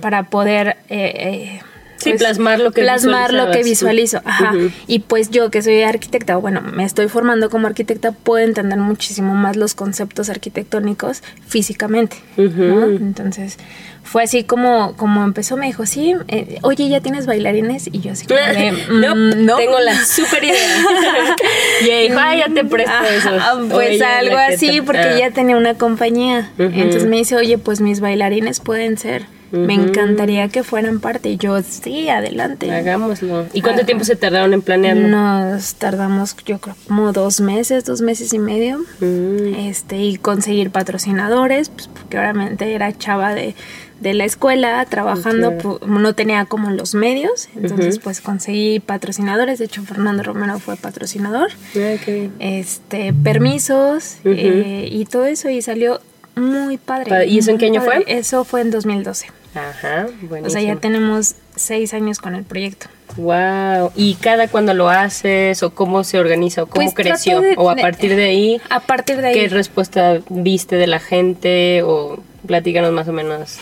para 0.00 0.22
poder... 0.24 0.78
eh, 0.88 1.60
Sí, 1.96 2.12
plasmar 2.14 2.60
lo 2.60 2.72
que 2.72 2.82
plasmar 2.82 3.32
lo 3.32 3.50
que 3.50 3.62
visualizo 3.62 4.20
ajá 4.24 4.52
y 4.86 4.98
pues 5.00 5.30
yo 5.30 5.50
que 5.50 5.62
soy 5.62 5.82
arquitecta 5.82 6.36
bueno 6.36 6.60
me 6.60 6.84
estoy 6.84 7.08
formando 7.08 7.48
como 7.50 7.66
arquitecta 7.66 8.12
puedo 8.12 8.44
entender 8.44 8.78
muchísimo 8.78 9.34
más 9.34 9.56
los 9.56 9.74
conceptos 9.74 10.28
arquitectónicos 10.30 11.22
físicamente 11.46 12.16
¿no? 12.36 12.44
Ujú. 12.44 12.96
entonces 12.96 13.58
fue 14.02 14.22
así 14.24 14.44
como 14.44 14.96
como 14.96 15.24
empezó 15.24 15.56
me 15.56 15.66
dijo 15.66 15.86
sí 15.86 16.14
eh, 16.28 16.58
oye 16.62 16.88
ya 16.88 17.00
tienes 17.00 17.26
bailarines 17.26 17.88
y 17.90 18.00
yo 18.00 18.12
así 18.12 18.26
como 18.26 18.38
de, 18.38 18.72
no, 18.90 19.14
"Mm, 19.14 19.46
no 19.46 19.56
tengo 19.56 19.78
la 19.80 19.94
super 20.04 20.44
idea. 20.44 20.58
y 21.82 21.84
ella 21.90 22.00
dijo, 22.08 22.18
ay, 22.20 22.38
ya 22.40 22.48
te 22.52 22.64
presto 22.64 22.92
Ajá, 22.92 23.08
eso. 23.08 23.68
Pues 23.70 24.00
algo 24.02 24.36
así, 24.36 24.80
porque 24.82 25.00
ya 25.02 25.16
ella 25.16 25.30
tenía 25.30 25.56
una 25.56 25.74
compañía. 25.74 26.50
Entonces 26.58 27.06
me 27.06 27.16
dice, 27.16 27.36
oye, 27.36 27.56
pues 27.58 27.80
mis 27.80 28.00
bailarines 28.00 28.60
pueden 28.60 28.98
ser. 28.98 29.26
Me 29.56 29.74
encantaría 29.74 30.48
que 30.48 30.62
fueran 30.62 31.00
parte. 31.00 31.30
Y 31.30 31.36
yo, 31.36 31.60
sí, 31.62 32.08
adelante. 32.08 32.70
Hagámoslo. 32.70 33.46
¿Y 33.52 33.60
cuánto 33.62 33.80
Ajá. 33.80 33.86
tiempo 33.86 34.04
se 34.04 34.16
tardaron 34.16 34.52
en 34.54 34.62
planearlo? 34.62 35.08
Nos 35.08 35.74
tardamos, 35.74 36.36
yo 36.44 36.58
creo, 36.58 36.76
como 36.88 37.12
dos 37.12 37.40
meses, 37.40 37.84
dos 37.84 38.00
meses 38.00 38.32
y 38.32 38.38
medio. 38.38 38.78
Mm. 39.00 39.54
Este, 39.56 39.98
y 39.98 40.16
conseguir 40.16 40.70
patrocinadores, 40.70 41.68
pues 41.68 41.88
porque 41.88 42.18
obviamente 42.18 42.74
era 42.74 42.96
chava 42.96 43.34
de, 43.34 43.54
de 44.00 44.14
la 44.14 44.24
escuela, 44.24 44.84
trabajando, 44.86 45.52
Claro. 45.56 45.78
pu- 45.80 45.86
no 45.86 46.14
tenía 46.14 46.44
como 46.46 46.70
los 46.70 46.94
medios. 46.94 47.48
Entonces, 47.56 47.98
pues 47.98 48.20
conseguí 48.20 48.80
patrocinadores. 48.80 49.58
De 49.60 49.66
hecho, 49.66 49.82
Fernando 49.84 50.22
Romero 50.22 50.58
fue 50.58 50.76
patrocinador. 50.76 51.50
Ay, 51.74 52.00
qué 52.04 52.12
bien. 52.12 52.32
Este, 52.40 53.12
permisos 53.12 54.16
eh, 54.24 54.88
y 54.90 55.04
todo 55.04 55.26
eso. 55.26 55.48
Y 55.48 55.62
salió 55.62 56.00
muy 56.36 56.76
padre. 56.78 57.26
¿Y 57.26 57.38
eso 57.38 57.52
en 57.52 57.58
qué 57.58 57.66
año 57.66 57.84
padre. 57.84 58.02
fue? 58.04 58.18
Eso 58.18 58.44
fue 58.44 58.60
en 58.62 58.70
2012. 58.72 59.26
Ajá, 59.54 60.06
buenísimo. 60.22 60.46
O 60.46 60.50
sea, 60.50 60.62
ya 60.62 60.80
tenemos 60.80 61.34
seis 61.54 61.94
años 61.94 62.18
con 62.18 62.34
el 62.34 62.44
proyecto. 62.44 62.86
Wow. 63.16 63.92
¿Y 63.94 64.14
cada 64.16 64.48
cuando 64.48 64.74
lo 64.74 64.88
haces 64.88 65.62
o 65.62 65.70
cómo 65.74 66.02
se 66.02 66.18
organiza 66.18 66.64
o 66.64 66.66
cómo 66.66 66.84
Pues 66.90 66.94
creció? 66.94 67.40
de- 67.40 67.54
o 67.56 67.70
a 67.70 67.76
partir 67.76 68.16
de 68.16 68.24
ahí, 68.24 68.60
A 68.70 68.80
partir 68.80 69.20
de 69.20 69.28
ahí. 69.28 69.34
¿qué 69.34 69.48
respuesta 69.48 70.18
viste 70.28 70.74
de 70.76 70.86
la 70.88 70.98
gente? 70.98 71.82
O 71.84 72.18
platícanos 72.46 72.90
más 72.92 73.06
o 73.08 73.12
menos. 73.12 73.58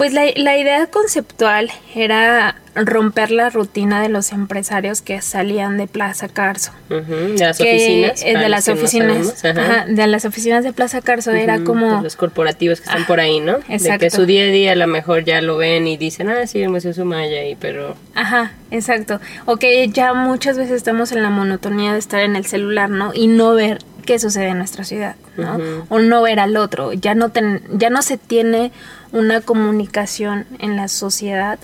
Pues 0.00 0.14
la, 0.14 0.22
la 0.36 0.56
idea 0.56 0.86
conceptual 0.86 1.70
era 1.94 2.56
romper 2.74 3.30
la 3.32 3.50
rutina 3.50 4.00
de 4.00 4.08
los 4.08 4.32
empresarios 4.32 5.02
que 5.02 5.20
salían 5.20 5.76
de 5.76 5.86
Plaza 5.88 6.28
Carso. 6.28 6.70
Ujú, 6.88 7.34
De 7.36 7.38
las 7.38 7.58
que, 7.58 7.74
oficinas. 7.74 8.22
eh, 8.22 8.38
de 8.38 8.48
las 8.48 8.66
no 8.66 8.74
oficinas. 8.74 9.38
sabemos. 9.40 9.44
Ajá. 9.44 9.80
ajá, 9.82 9.86
de 9.88 10.06
las 10.06 10.24
oficinas 10.24 10.64
de 10.64 10.72
Plaza 10.72 11.02
Carso 11.02 11.32
era 11.32 11.60
como. 11.64 11.96
de 11.98 12.02
los 12.02 12.16
corporativos 12.16 12.80
que 12.80 12.86
están 12.86 13.02
Ah, 13.02 13.06
por 13.06 13.20
ahí, 13.20 13.40
¿no? 13.40 13.58
De 13.58 13.74
exacto. 13.74 13.98
que 14.00 14.10
su 14.10 14.24
día 14.24 14.44
a 14.44 14.46
día 14.46 14.72
a 14.72 14.76
lo 14.76 14.86
mejor 14.86 15.24
ya 15.24 15.42
lo 15.42 15.58
ven 15.58 15.86
y 15.86 15.98
dicen, 15.98 16.30
ah, 16.30 16.46
sí, 16.46 16.62
el 16.62 16.70
Museo 16.70 16.94
Sumaya, 16.94 17.44
y 17.44 17.56
pero... 17.56 17.94
Ajá, 18.14 18.52
exacto. 18.70 19.20
O 19.44 19.56
que 19.58 19.86
ya 19.88 20.14
muchas 20.14 20.56
veces 20.56 20.76
estamos 20.76 21.12
en 21.12 21.22
la 21.22 21.28
monotonía 21.28 21.92
de 21.92 21.98
estar 21.98 22.20
en 22.20 22.36
el 22.36 22.46
celular, 22.46 22.88
¿no? 22.88 23.12
Y 23.12 23.26
no 23.26 23.52
ver 23.54 23.80
qué 24.02 24.18
sucede 24.18 24.48
en 24.48 24.58
nuestra 24.58 24.84
ciudad, 24.84 25.16
¿no? 25.36 25.58
O 25.88 25.98
no 25.98 26.22
ver 26.22 26.40
al 26.40 26.56
otro. 26.56 26.92
Ya 26.92 27.14
no, 27.14 27.30
ten- 27.30 27.62
ya 27.72 27.90
no 27.90 28.02
se 28.02 28.16
tiene 28.16 28.72
una 29.12 29.40
comunicación 29.40 30.46
en 30.58 30.76
la 30.76 30.88
sociedad 30.88 31.58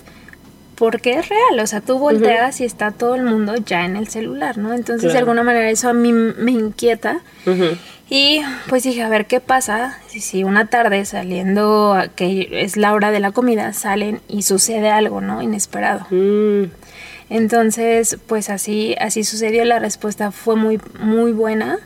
porque 0.75 1.13
es 1.17 1.27
real. 1.29 1.59
O 1.59 1.67
sea, 1.67 1.81
tú 1.81 1.97
volteas 1.97 2.61
y 2.61 2.65
está 2.65 2.91
todo 2.91 3.15
el 3.15 3.23
mundo 3.23 3.55
ya 3.55 3.85
en 3.85 3.95
el 3.95 4.07
celular, 4.07 4.57
¿no? 4.57 4.73
Entonces, 4.73 5.11
de 5.13 5.17
alguna 5.19 5.43
manera, 5.43 5.69
eso 5.69 5.89
a 5.89 5.93
mí 5.93 6.11
me 6.13 6.51
inquieta. 6.51 7.21
Ujú. 7.45 7.77
Y 8.09 8.41
pues 8.69 8.83
dije, 8.83 9.01
a 9.03 9.09
ver 9.09 9.25
qué 9.25 9.41
pasa 9.41 9.97
si, 10.07 10.21
si 10.21 10.43
una 10.45 10.67
tarde 10.67 11.03
saliendo, 11.03 11.93
a 11.93 12.07
que 12.07 12.47
es 12.63 12.77
la 12.77 12.93
hora 12.93 13.11
de 13.11 13.19
la 13.19 13.31
comida, 13.31 13.73
salen 13.73 14.21
y 14.29 14.43
sucede 14.43 14.89
algo, 14.91 15.19
¿no? 15.19 15.41
Inesperado. 15.41 16.05
Mm, 16.11 16.65
Entonces, 17.29 18.17
pues 18.27 18.49
así, 18.49 18.95
así 18.99 19.23
sucedió. 19.23 19.65
La 19.65 19.79
respuesta 19.79 20.31
fue 20.31 20.55
muy, 20.55 20.79
muy 20.99 21.31
buena. 21.33 21.79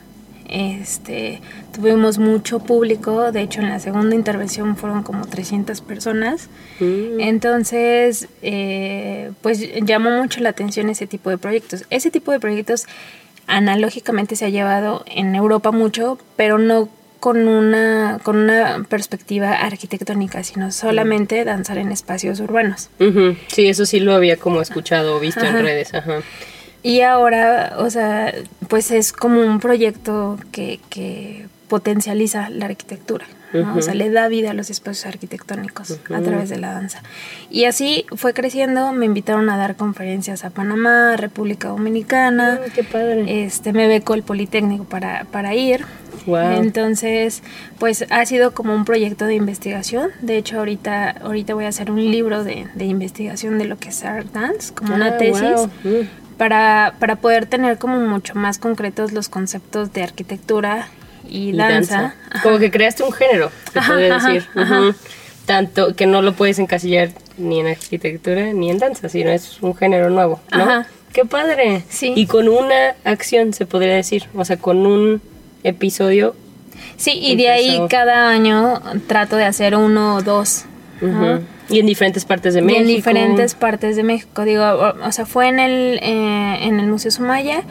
Este, 0.52 1.40
tuvimos 1.74 2.18
mucho 2.18 2.58
público, 2.60 3.32
de 3.32 3.40
hecho 3.40 3.60
en 3.60 3.70
la 3.70 3.80
segunda 3.80 4.14
intervención 4.14 4.76
fueron 4.76 5.02
como 5.02 5.26
300 5.26 5.80
personas, 5.80 6.48
mm. 6.78 7.20
entonces 7.20 8.28
eh, 8.42 9.32
pues 9.40 9.66
llamó 9.82 10.10
mucho 10.10 10.40
la 10.40 10.50
atención 10.50 10.90
ese 10.90 11.06
tipo 11.06 11.30
de 11.30 11.38
proyectos. 11.38 11.86
Ese 11.88 12.10
tipo 12.10 12.32
de 12.32 12.40
proyectos 12.40 12.86
analógicamente 13.46 14.36
se 14.36 14.44
ha 14.44 14.50
llevado 14.50 15.04
en 15.06 15.34
Europa 15.34 15.72
mucho, 15.72 16.18
pero 16.36 16.58
no 16.58 16.90
con 17.18 17.46
una, 17.48 18.18
con 18.22 18.36
una 18.36 18.84
perspectiva 18.88 19.52
arquitectónica, 19.52 20.42
sino 20.42 20.72
solamente 20.72 21.44
danzar 21.44 21.78
en 21.78 21.92
espacios 21.92 22.40
urbanos. 22.40 22.90
Sí, 23.46 23.68
eso 23.68 23.86
sí 23.86 24.00
lo 24.00 24.12
había 24.12 24.36
como 24.36 24.60
escuchado 24.60 25.16
o 25.16 25.20
visto 25.20 25.44
en 25.44 25.62
redes. 25.62 25.92
Y 26.82 27.00
ahora, 27.02 27.74
o 27.78 27.90
sea, 27.90 28.34
pues 28.68 28.90
es 28.90 29.12
como 29.12 29.40
un 29.40 29.60
proyecto 29.60 30.38
que, 30.50 30.80
que 30.90 31.46
potencializa 31.68 32.50
la 32.50 32.66
arquitectura. 32.66 33.26
O 33.76 33.82
sea, 33.82 33.94
le 33.94 34.10
da 34.10 34.28
vida 34.28 34.52
a 34.52 34.54
los 34.54 34.70
espacios 34.70 35.06
arquitectónicos 35.06 35.98
a 36.10 36.20
través 36.20 36.48
de 36.48 36.58
la 36.58 36.72
danza. 36.72 37.02
Y 37.50 37.64
así 37.64 38.06
fue 38.16 38.32
creciendo, 38.32 38.92
me 38.92 39.04
invitaron 39.04 39.50
a 39.50 39.58
dar 39.58 39.76
conferencias 39.76 40.44
a 40.44 40.50
Panamá, 40.50 41.16
República 41.16 41.68
Dominicana. 41.68 42.60
Mm, 42.66 42.70
qué 42.72 42.84
padre. 42.84 43.44
Este, 43.44 43.72
me 43.72 43.88
becó 43.88 44.14
el 44.14 44.22
Politécnico 44.22 44.84
para, 44.84 45.24
para 45.30 45.54
ir. 45.54 45.84
Entonces, 46.26 47.42
pues 47.78 48.06
ha 48.10 48.24
sido 48.26 48.52
como 48.52 48.74
un 48.74 48.84
proyecto 48.84 49.26
de 49.26 49.34
investigación. 49.34 50.10
De 50.20 50.38
hecho, 50.38 50.58
ahorita, 50.58 51.10
ahorita 51.10 51.54
voy 51.54 51.64
a 51.64 51.68
hacer 51.68 51.90
un 51.90 52.10
libro 52.10 52.44
de, 52.44 52.66
investigación 52.78 53.58
de 53.58 53.66
lo 53.66 53.76
que 53.76 53.90
es 53.90 54.04
Art 54.04 54.28
Dance, 54.32 54.72
como 54.72 54.94
una 54.94 55.08
ah, 55.08 55.18
tesis. 55.18 55.68
Mm. 55.84 56.21
Para, 56.42 56.94
para 56.98 57.14
poder 57.14 57.46
tener 57.46 57.78
como 57.78 58.00
mucho 58.00 58.34
más 58.34 58.58
concretos 58.58 59.12
los 59.12 59.28
conceptos 59.28 59.92
de 59.92 60.02
arquitectura 60.02 60.88
y, 61.28 61.52
danza. 61.52 62.16
Como 62.42 62.58
que 62.58 62.68
creaste 62.68 63.04
un 63.04 63.12
género, 63.12 63.52
se 63.72 63.80
puede 63.80 64.12
decir. 64.12 64.44
Tanto 65.46 65.94
que 65.94 66.06
no 66.06 66.20
lo 66.20 66.32
puedes 66.32 66.58
encasillar 66.58 67.10
ni 67.38 67.60
en 67.60 67.68
arquitectura 67.68 68.52
ni 68.52 68.70
en 68.70 68.78
danza, 68.78 69.08
sino 69.08 69.30
es 69.30 69.62
un 69.62 69.76
género 69.76 70.10
nuevo, 70.10 70.40
¿no? 70.50 70.84
Qué 71.12 71.24
padre. 71.24 71.84
Sí. 71.88 72.12
Y 72.16 72.26
con 72.26 72.48
una 72.48 72.96
acción 73.04 73.52
se 73.52 73.64
podría 73.64 73.94
decir, 73.94 74.24
o 74.34 74.44
sea, 74.44 74.56
con 74.56 74.84
un 74.84 75.22
episodio. 75.62 76.34
Sí, 76.96 77.12
y 77.22 77.36
de 77.36 77.50
ahí 77.50 77.80
cada 77.88 78.30
año 78.30 78.82
trato 79.06 79.36
de 79.36 79.44
hacer 79.44 79.76
uno 79.76 80.16
o 80.16 80.22
dos. 80.22 80.64
Y 81.68 81.80
en 81.80 81.86
diferentes 81.86 82.24
partes 82.24 82.54
de 82.54 82.62
México. 82.62 82.82
en 82.82 82.86
diferentes 82.88 83.54
partes 83.54 83.96
de 83.96 84.02
México. 84.02 84.44
Digo, 84.44 84.62
o, 84.62 85.12
sea, 85.12 85.26
fue 85.26 85.48
en 85.48 85.58
el, 85.58 85.98
eh, 86.02 86.58
en 86.66 86.80
el 86.80 86.86
Museo 86.86 87.10
Sumaya 87.10 87.62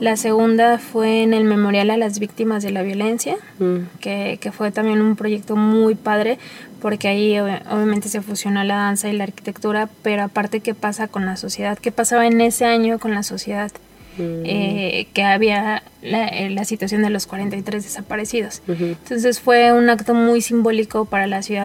la 0.00 0.16
segunda 0.16 0.78
fue 0.78 1.22
en 1.22 1.34
el 1.34 1.44
Memorial 1.44 1.90
a 1.90 1.96
las 1.96 2.20
Víctimas 2.20 2.62
de 2.62 2.70
la 2.70 2.82
Violencia, 2.82 3.36
mm. 3.58 3.98
que, 4.00 4.38
que, 4.40 4.52
fue 4.52 4.70
también 4.70 5.00
un 5.00 5.16
proyecto 5.16 5.56
muy 5.56 5.96
padre, 5.96 6.38
porque 6.80 7.08
ahí 7.08 7.38
obviamente 7.38 8.08
se 8.08 8.22
fusionó 8.22 8.62
la 8.62 8.76
danza 8.76 9.08
y 9.08 9.16
la 9.16 9.24
arquitectura, 9.24 9.88
pero 10.02 10.22
aparte 10.22 10.60
qué 10.60 10.74
pasa 10.74 11.08
con 11.08 11.26
la 11.26 11.36
sociedad, 11.36 11.78
qué 11.78 11.90
pasaba 11.90 12.26
en 12.26 12.40
ese 12.40 12.64
año 12.64 13.00
con 13.00 13.12
la 13.12 13.24
sociedad, 13.24 13.72
mm. 14.18 14.42
eh, 14.44 15.08
que 15.12 15.24
había 15.24 15.82
la, 16.02 16.28
eh, 16.28 16.50
la, 16.50 16.64
situación 16.64 17.02
de 17.02 17.10
los 17.10 17.26
43 17.26 17.82
desaparecidos. 17.82 18.62
Entonces 18.68 19.40
fue 19.40 19.72
un 19.72 19.90
acto 19.90 20.14
muy 20.14 20.42
simbólico 20.42 21.06
para 21.06 21.26
la 21.26 21.42
ciudad. 21.42 21.64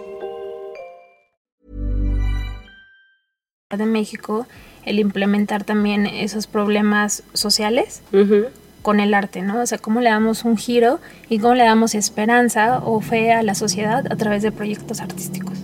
De 3.77 3.85
México 3.85 4.47
el 4.85 4.99
implementar 4.99 5.63
también 5.63 6.05
esos 6.07 6.47
problemas 6.47 7.23
sociales 7.33 8.01
con 8.81 8.99
el 8.99 9.13
arte, 9.13 9.41
¿no? 9.41 9.61
O 9.61 9.65
sea, 9.65 9.77
cómo 9.77 10.01
le 10.01 10.09
damos 10.09 10.43
un 10.43 10.57
giro 10.57 10.99
y 11.29 11.39
cómo 11.39 11.53
le 11.53 11.63
damos 11.63 11.93
esperanza 11.93 12.81
o 12.83 12.99
fe 13.01 13.31
a 13.31 13.43
la 13.43 13.55
sociedad 13.55 14.11
a 14.11 14.15
través 14.15 14.41
de 14.41 14.51
proyectos 14.51 15.01
artísticos. 15.01 15.57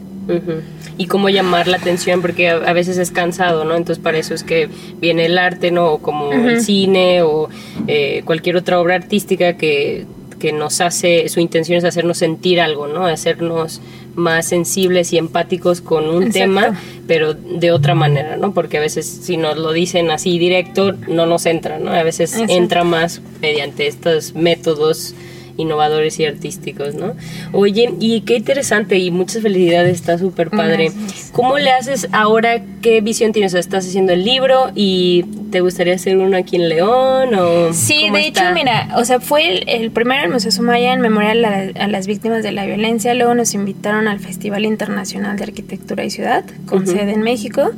Y 0.97 1.07
cómo 1.07 1.29
llamar 1.29 1.67
la 1.67 1.77
atención, 1.77 2.21
porque 2.21 2.49
a, 2.49 2.73
veces 2.73 2.97
es 2.97 3.11
cansado, 3.11 3.63
¿no? 3.63 3.75
Entonces 3.75 4.03
para 4.03 4.17
eso 4.17 4.33
es 4.33 4.43
que 4.43 4.69
viene 4.99 5.25
el 5.25 5.37
arte, 5.37 5.71
¿no? 5.71 5.93
O 5.93 5.97
como 5.99 6.33
el 6.33 6.61
cine 6.61 7.21
o 7.21 7.49
eh, 7.87 8.23
cualquier 8.25 8.57
otra 8.57 8.79
obra 8.79 8.95
artística 8.95 9.53
que, 9.53 10.05
que 10.37 10.51
nos 10.51 10.81
hace, 10.81 11.29
su 11.29 11.39
intención 11.39 11.77
es 11.77 11.85
hacernos 11.85 12.17
sentir 12.17 12.59
algo, 12.59 12.87
¿no? 12.87 13.05
Hacernos 13.05 13.81
más 14.17 14.47
sensibles 14.47 15.13
y 15.13 15.17
empáticos 15.17 15.79
con 15.79 16.09
un 16.09 16.31
tema, 16.31 16.77
pero 17.05 17.35
de 17.35 17.71
otra 17.71 17.93
manera, 17.93 18.35
¿no? 18.35 18.51
Porque 18.51 18.77
a 18.77 18.81
veces 18.81 19.05
si 19.05 19.37
nos 19.37 19.57
lo 19.57 19.71
dicen 19.71 20.09
así 20.09 20.39
directo, 20.39 20.93
no 21.07 21.27
nos 21.27 21.45
entra, 21.45 21.77
¿no? 21.77 21.91
A 21.91 22.01
veces 22.01 22.35
entra 22.49 22.83
más 22.83 23.21
mediante 23.41 23.85
estos 23.85 24.33
métodos 24.33 25.13
innovadores 25.57 26.19
y 26.19 26.25
artísticos, 26.25 26.95
¿no? 26.95 27.13
Oye, 27.51 27.93
y 27.99 28.21
qué 28.21 28.37
interesante 28.37 28.97
y 28.97 29.11
muchas 29.11 29.41
felicidades, 29.41 29.95
está 29.95 30.17
súper 30.17 30.49
padre. 30.49 30.91
¿Cómo 31.31 31.57
le 31.57 31.71
haces 31.71 32.07
ahora? 32.11 32.61
¿Qué 32.81 33.01
visión 33.01 33.33
tienes? 33.33 33.53
¿Estás 33.53 33.87
haciendo 33.87 34.13
el 34.13 34.23
libro 34.23 34.71
y 34.75 35.25
te 35.51 35.61
gustaría 35.61 35.95
hacer 35.95 36.17
uno 36.17 36.37
aquí 36.37 36.55
en 36.55 36.69
León? 36.69 37.33
O 37.35 37.73
sí, 37.73 38.09
de 38.11 38.27
hecho, 38.27 38.43
mira, 38.53 38.89
o 38.95 39.05
sea, 39.05 39.19
fue 39.19 39.63
el, 39.67 39.91
primero 39.91 40.23
en 40.23 40.31
Museo 40.31 40.51
Sumaya 40.51 40.93
en 40.93 41.01
memorial 41.01 41.43
a, 41.45 41.87
las 41.87 42.07
víctimas 42.07 42.43
de 42.43 42.51
la 42.51 42.65
violencia, 42.65 43.13
luego 43.13 43.33
nos 43.33 43.53
invitaron 43.53 44.07
al 44.07 44.19
Festival 44.19 44.65
Internacional 44.65 45.37
de 45.37 45.43
Arquitectura 45.43 46.05
y 46.05 46.09
Ciudad, 46.09 46.45
con 46.65 46.85
sede 46.85 47.13
en 47.13 47.21
México, 47.21 47.71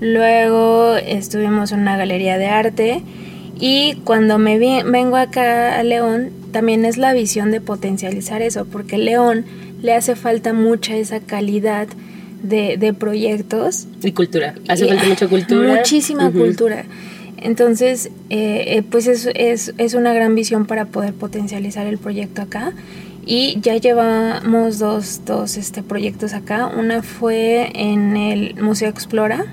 luego 0.00 0.96
estuvimos 0.96 1.72
en 1.72 1.80
una 1.80 1.96
galería 1.96 2.38
de 2.38 2.46
arte, 2.46 3.02
y 3.60 3.96
cuando 4.04 4.38
me 4.38 4.58
vengo 4.58 5.16
acá 5.16 5.78
a 5.78 5.82
León, 5.82 6.30
también 6.50 6.84
es 6.84 6.98
la 6.98 7.12
visión 7.12 7.50
de 7.50 7.60
potencializar 7.60 8.42
eso, 8.42 8.64
porque 8.64 8.98
León 8.98 9.44
le 9.82 9.94
hace 9.94 10.16
falta 10.16 10.52
mucha 10.52 10.96
esa 10.96 11.20
calidad 11.20 11.88
de, 12.42 12.94
proyectos. 12.98 13.86
Y 14.02 14.12
cultura, 14.12 14.54
hace 14.68 14.86
falta 14.86 15.04
mucha 15.06 15.28
cultura. 15.28 15.76
Muchísima 15.76 16.30
cultura. 16.30 16.84
Entonces, 17.36 18.10
eh, 18.28 18.64
eh, 18.66 18.82
pues 18.82 19.06
es, 19.06 19.28
es, 19.34 19.72
es, 19.78 19.94
una 19.94 20.12
gran 20.12 20.34
visión 20.34 20.66
para 20.66 20.86
poder 20.86 21.14
potencializar 21.14 21.86
el 21.86 21.98
proyecto 21.98 22.42
acá. 22.42 22.72
Y 23.24 23.58
ya 23.60 23.76
llevamos 23.76 24.78
dos, 24.78 25.22
dos 25.24 25.56
este, 25.56 25.82
proyectos 25.82 26.32
acá. 26.32 26.66
Una 26.66 27.02
fue 27.02 27.70
en 27.74 28.16
el 28.16 28.56
Museo 28.60 28.88
Explora, 28.88 29.46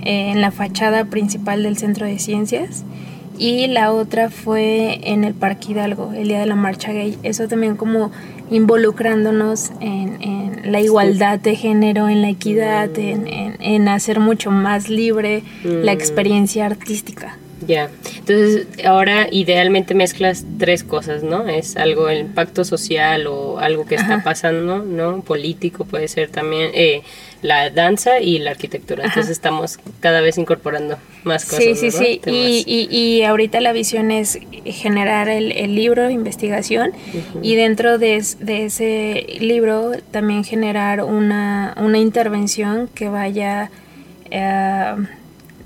en 0.00 0.40
la 0.40 0.50
fachada 0.50 1.06
principal 1.06 1.62
del 1.62 1.78
Centro 1.78 2.06
de 2.06 2.18
Ciencias 2.18 2.84
y 3.38 3.66
la 3.66 3.92
otra 3.92 4.30
fue 4.30 5.00
en 5.10 5.24
el 5.24 5.34
Parque 5.34 5.72
Hidalgo, 5.72 6.12
el 6.12 6.28
día 6.28 6.40
de 6.40 6.46
la 6.46 6.54
marcha 6.54 6.92
gay. 6.92 7.18
Eso 7.22 7.48
también 7.48 7.76
como 7.76 8.10
involucrándonos 8.50 9.72
en, 9.80 10.62
la 10.64 10.80
igualdad 10.80 11.38
de 11.38 11.56
género, 11.56 12.08
en 12.08 12.22
la 12.22 12.30
equidad, 12.30 12.88
mm. 12.88 13.26
en, 13.60 13.88
hacer 13.88 14.20
mucho 14.20 14.50
más 14.50 14.88
libre 14.88 15.42
la 15.62 15.92
mm. 15.92 15.94
experiencia 15.94 16.66
artística. 16.66 17.36
Ya, 17.66 17.90
entonces 18.18 18.66
ahora 18.84 19.28
idealmente 19.30 19.94
mezclas 19.94 20.44
tres 20.58 20.84
cosas, 20.84 21.22
¿no? 21.22 21.46
Es 21.48 21.76
algo, 21.76 22.08
el 22.08 22.20
impacto 22.20 22.64
social 22.64 23.26
o 23.26 23.58
algo 23.58 23.86
que 23.86 23.94
está 23.94 24.22
pasando, 24.24 24.78
¿no? 24.78 25.20
Político 25.22 25.84
puede 25.84 26.08
ser 26.08 26.28
también, 26.30 26.70
eh, 26.74 27.02
la 27.44 27.68
danza 27.68 28.20
y 28.20 28.38
la 28.38 28.52
arquitectura. 28.52 29.04
Entonces 29.04 29.30
estamos 29.30 29.78
cada 30.00 30.22
vez 30.22 30.38
incorporando 30.38 30.96
más 31.24 31.44
cosas. 31.44 31.62
Sí, 31.62 31.74
sí, 31.74 31.90
sí. 31.90 32.20
Y, 32.24 32.88
y, 32.90 33.22
ahorita 33.22 33.60
la 33.60 33.74
visión 33.74 34.10
es 34.10 34.38
generar 34.64 35.28
el, 35.28 35.52
el 35.52 35.74
libro, 35.74 36.08
investigación, 36.08 36.92
y 37.42 37.54
dentro 37.54 37.98
de, 37.98 38.16
ese 38.16 39.26
libro 39.40 39.92
también 40.10 40.42
generar 40.42 41.02
una, 41.02 41.74
una 41.78 41.98
intervención 41.98 42.88
que 42.94 43.08
vaya... 43.08 43.70
Eh, 44.30 44.94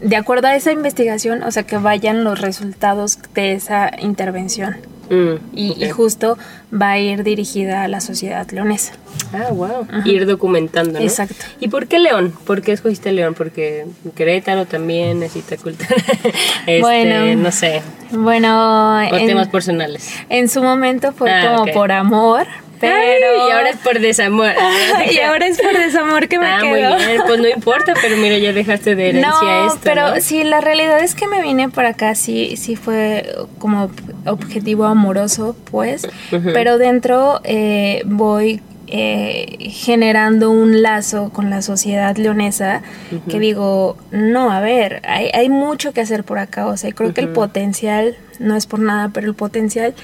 de 0.00 0.16
acuerdo 0.16 0.48
a 0.48 0.56
esa 0.56 0.72
investigación, 0.72 1.42
o 1.42 1.50
sea, 1.50 1.64
que 1.64 1.76
vayan 1.78 2.24
los 2.24 2.40
resultados 2.40 3.18
de 3.34 3.52
esa 3.52 3.90
intervención. 4.00 4.76
Mm, 5.10 5.36
y, 5.54 5.88
justo 5.88 6.36
va 6.70 6.90
a 6.90 6.98
ir 6.98 7.22
dirigida 7.24 7.82
a 7.82 7.88
la 7.88 8.00
sociedad 8.00 8.46
leonesa. 8.50 8.92
Ah, 9.32 9.50
wow. 9.52 9.86
Ir 10.04 10.26
documentando, 10.26 10.98
¿no? 10.98 11.04
Exacto. 11.04 11.46
¿Y 11.60 11.68
por 11.68 11.86
qué 11.86 11.98
León? 11.98 12.34
¿Por 12.44 12.60
qué 12.60 12.72
escogiste 12.72 13.12
León? 13.12 13.34
Porque 13.34 13.86
Querétaro 14.14 14.66
también 14.66 15.20
necesita 15.20 15.56
cultura. 15.56 15.88
este, 16.66 16.80
Bueno. 16.80 17.34
no 17.36 17.50
sé. 17.52 17.80
Bueno, 18.10 18.98
O 18.98 19.16
en, 19.16 19.26
temas 19.26 19.48
personales. 19.48 20.10
en 20.28 20.48
su 20.48 20.62
momento 20.62 21.12
fue 21.12 21.30
Ah, 21.30 21.54
como 21.56 21.72
por 21.72 21.90
amor, 21.90 22.46
pero... 22.80 22.94
Ay, 22.96 23.48
y 23.48 23.50
ahora 23.50 23.70
es 23.70 23.76
por 23.76 23.98
desamor. 24.00 24.52
y 25.10 25.18
ahora 25.18 25.46
es 25.46 25.60
por 25.60 25.76
desamor 25.76 26.28
que 26.28 26.38
me 26.38 26.46
ah, 26.46 26.58
quedo. 26.60 26.70
muy 26.70 26.80
bien. 26.80 27.22
Pues 27.26 27.40
no 27.40 27.48
importa, 27.48 27.94
pero 28.00 28.16
mira, 28.16 28.38
ya 28.38 28.52
dejaste 28.52 28.94
de 28.94 29.10
herencia 29.10 29.30
No, 29.30 29.66
esto. 29.66 29.80
pero 29.82 30.14
¿no? 30.14 30.20
sí, 30.20 30.44
la 30.44 30.60
realidad 30.60 31.00
es 31.00 31.14
que 31.14 31.26
me 31.26 31.42
vine 31.42 31.68
para 31.68 31.90
acá, 31.90 32.14
sí, 32.14 32.56
sí 32.56 32.76
fue 32.76 33.34
como 33.58 33.90
objetivo 34.26 34.84
amoroso, 34.84 35.56
pues, 35.70 36.06
pero 36.54 36.78
dentro 36.78 37.40
eh, 37.44 38.02
voy 38.04 38.60
eh, 38.90 39.68
generando 39.70 40.50
un 40.50 40.80
lazo 40.80 41.30
con 41.30 41.50
la 41.50 41.60
sociedad 41.60 42.16
leonesa 42.16 42.80
que 43.28 43.38
digo, 43.38 43.98
no, 44.10 44.50
a 44.50 44.60
ver, 44.60 45.02
hay, 45.04 45.30
hay 45.34 45.50
mucho 45.50 45.92
que 45.92 46.00
hacer 46.00 46.24
por 46.24 46.38
acá, 46.38 46.66
o 46.66 46.76
sea, 46.76 46.92
creo 46.92 47.12
que 47.12 47.20
el 47.20 47.28
potencial, 47.28 48.16
no 48.38 48.56
es 48.56 48.66
por 48.66 48.80
nada, 48.80 49.10
pero 49.12 49.26
el 49.26 49.34
potencial 49.34 49.94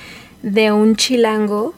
de 0.43 0.71
un 0.73 0.97
chilango 0.97 1.75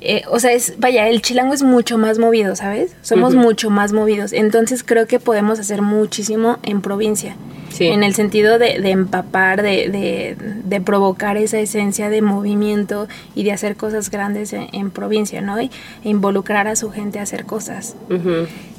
eh, 0.00 0.22
o 0.30 0.38
sea, 0.40 0.52
es, 0.52 0.74
vaya, 0.78 1.08
el 1.08 1.20
chilango 1.22 1.52
es 1.54 1.62
mucho 1.62 1.98
más 1.98 2.18
movido, 2.18 2.56
¿sabes? 2.56 2.94
Somos 3.02 3.34
mucho 3.34 3.70
más 3.70 3.92
movidos. 3.92 4.32
Entonces 4.32 4.82
creo 4.82 5.06
que 5.06 5.18
podemos 5.18 5.58
hacer 5.58 5.82
muchísimo 5.82 6.58
en 6.62 6.80
provincia. 6.80 7.36
Sí. 7.70 7.86
En 7.86 8.02
el 8.02 8.14
sentido 8.14 8.58
de, 8.58 8.80
de 8.80 8.90
empapar, 8.90 9.62
de, 9.62 9.88
de- 9.88 10.36
de 10.64 10.80
provocar 10.80 11.36
esa 11.36 11.58
esencia 11.58 12.10
de 12.10 12.20
movimiento 12.20 13.06
y 13.34 13.44
de 13.44 13.52
hacer 13.52 13.76
cosas 13.76 14.10
grandes 14.10 14.52
en, 14.52 14.66
en 14.72 14.90
provincia, 14.90 15.40
¿no? 15.40 15.60
Y, 15.60 15.70
e 16.04 16.08
involucrar 16.08 16.66
a 16.66 16.74
su 16.76 16.90
gente 16.90 17.18
a 17.20 17.22
hacer 17.22 17.44
cosas. 17.44 17.94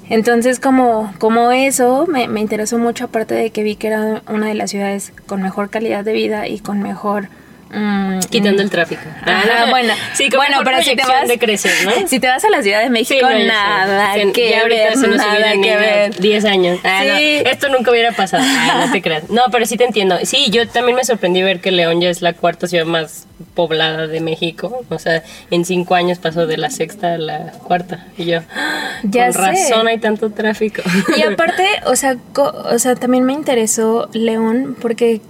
Entonces, 0.10 0.60
como, 0.60 1.14
como 1.20 1.52
eso, 1.52 2.06
me, 2.08 2.28
me 2.28 2.42
interesó 2.42 2.78
mucho, 2.78 3.06
aparte 3.06 3.34
de 3.34 3.50
que 3.52 3.64
vi 3.64 3.76
que 3.76 3.88
era 3.88 4.22
una 4.28 4.48
de 4.48 4.56
las 4.56 4.72
ciudades 4.72 5.14
con 5.26 5.42
mejor 5.42 5.70
calidad 5.70 6.04
de 6.04 6.14
vida 6.14 6.48
y 6.48 6.60
con 6.60 6.82
mejor... 6.82 7.30
mm, 7.74 8.20
Quitando 8.30 8.62
el 8.62 8.70
tráfico. 8.70 9.02
Ajá, 9.24 9.70
bueno, 9.70 9.94
sí, 10.14 10.30
bueno, 10.36 10.58
pero 10.64 10.82
si 10.82 10.96
te 10.96 11.04
vas 11.06 11.28
de 11.28 11.38
crecer, 11.40 11.72
¿no? 11.86 12.08
Si 12.08 12.20
te 12.20 12.28
vas 12.28 12.44
a 12.46 12.50
la 12.50 12.62
Ciudad 12.62 12.82
de 12.82 12.90
México, 12.90 13.28
Sí, 13.28 13.40
no, 13.44 13.48
nada 13.48 14.14
Sí, 14.16 14.32
que 14.32 14.50
ya 14.52 14.62
ahorita 14.62 14.84
ver, 14.84 14.98
se 14.98 15.08
nos 15.08 15.18
nada 15.18 15.52
que 15.62 15.76
ver. 15.78 16.16
10 16.20 16.46
años. 16.46 16.80
Ah, 16.84 17.04
no, 17.06 17.18
Sí. 17.18 17.42
esto 17.46 17.70
nunca 17.70 17.92
hubiera 17.92 18.12
pasado. 18.12 18.44
Ah, 18.72 18.86
no 18.86 18.92
te 18.92 19.02
creas. 19.02 19.30
No, 19.30 19.44
pero 19.52 19.66
sí 19.66 19.76
te 19.78 19.86
entiendo. 19.86 20.18
Sí, 20.24 20.50
yo 20.52 20.68
también 20.68 20.96
me 20.96 21.04
sorprendí 21.04 21.42
ver 21.42 21.60
que 21.62 21.72
León 21.72 22.00
ya 22.02 22.10
es 22.10 22.22
la 22.22 22.34
cuarta 22.34 22.68
ciudad 22.68 22.86
más 22.86 23.26
poblada 23.56 24.08
de 24.08 24.20
México. 24.22 24.84
O 24.90 25.00
sea, 25.00 25.24
en 25.50 25.66
cinco 25.66 25.96
años 25.96 26.20
pasó 26.20 26.46
de 26.48 26.58
la 26.58 26.70
sexta 26.70 27.16
a 27.16 27.18
la 27.18 27.52
cuarta. 27.64 28.06
Y 28.18 28.26
yo, 28.26 28.40
¡ah! 28.56 29.00
Ya 29.04 29.26
con 29.26 29.34
sé. 29.34 29.40
razón 29.40 29.88
hay 29.88 29.98
tanto 29.98 30.30
tráfico. 30.32 30.82
Y 31.18 31.22
aparte, 31.24 31.66
o 31.86 31.96
sea, 31.96 32.18
o 32.36 32.80
sea, 32.80 32.96
también 32.96 33.24
me 33.26 33.34
interesó 33.34 34.10
León 34.14 34.76
porque, 34.80 35.22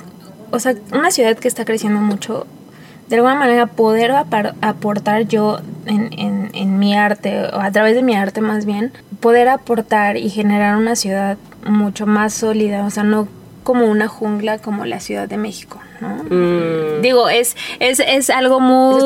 o 0.51 0.59
sea, 0.59 0.75
una 0.93 1.11
ciudad 1.11 1.37
que 1.37 1.47
está 1.47 1.65
creciendo 1.65 1.99
mucho, 1.99 2.45
de 3.09 3.15
alguna 3.17 3.35
manera 3.35 3.65
poder 3.67 4.11
aportar 4.61 5.27
yo 5.27 5.59
en, 5.85 6.09
en- 6.17 6.49
en 6.53 6.79
mi 6.79 6.95
arte, 6.95 7.45
o 7.53 7.59
a 7.59 7.71
través 7.71 7.95
de 7.95 8.03
mi 8.03 8.15
arte 8.15 8.41
más 8.41 8.65
bien, 8.65 8.91
poder 9.19 9.49
aportar 9.49 10.17
y 10.17 10.29
generar 10.29 10.77
una 10.77 10.95
ciudad 10.95 11.37
mucho 11.65 12.05
más 12.05 12.33
sólida, 12.33 12.85
o 12.85 12.89
sea, 12.89 13.03
no 13.03 13.27
como 13.63 13.85
una 13.85 14.07
jungla 14.07 14.57
como 14.57 14.85
la 14.85 14.99
Ciudad 14.99 15.27
de 15.29 15.37
México, 15.37 15.79
¿no? 15.99 16.23
Mm, 16.29 17.01
Digo, 17.03 17.29
es, 17.29 17.55
es, 17.79 17.99
es 17.99 18.31
algo 18.31 18.59
muy 18.59 18.95
Es 18.97 19.03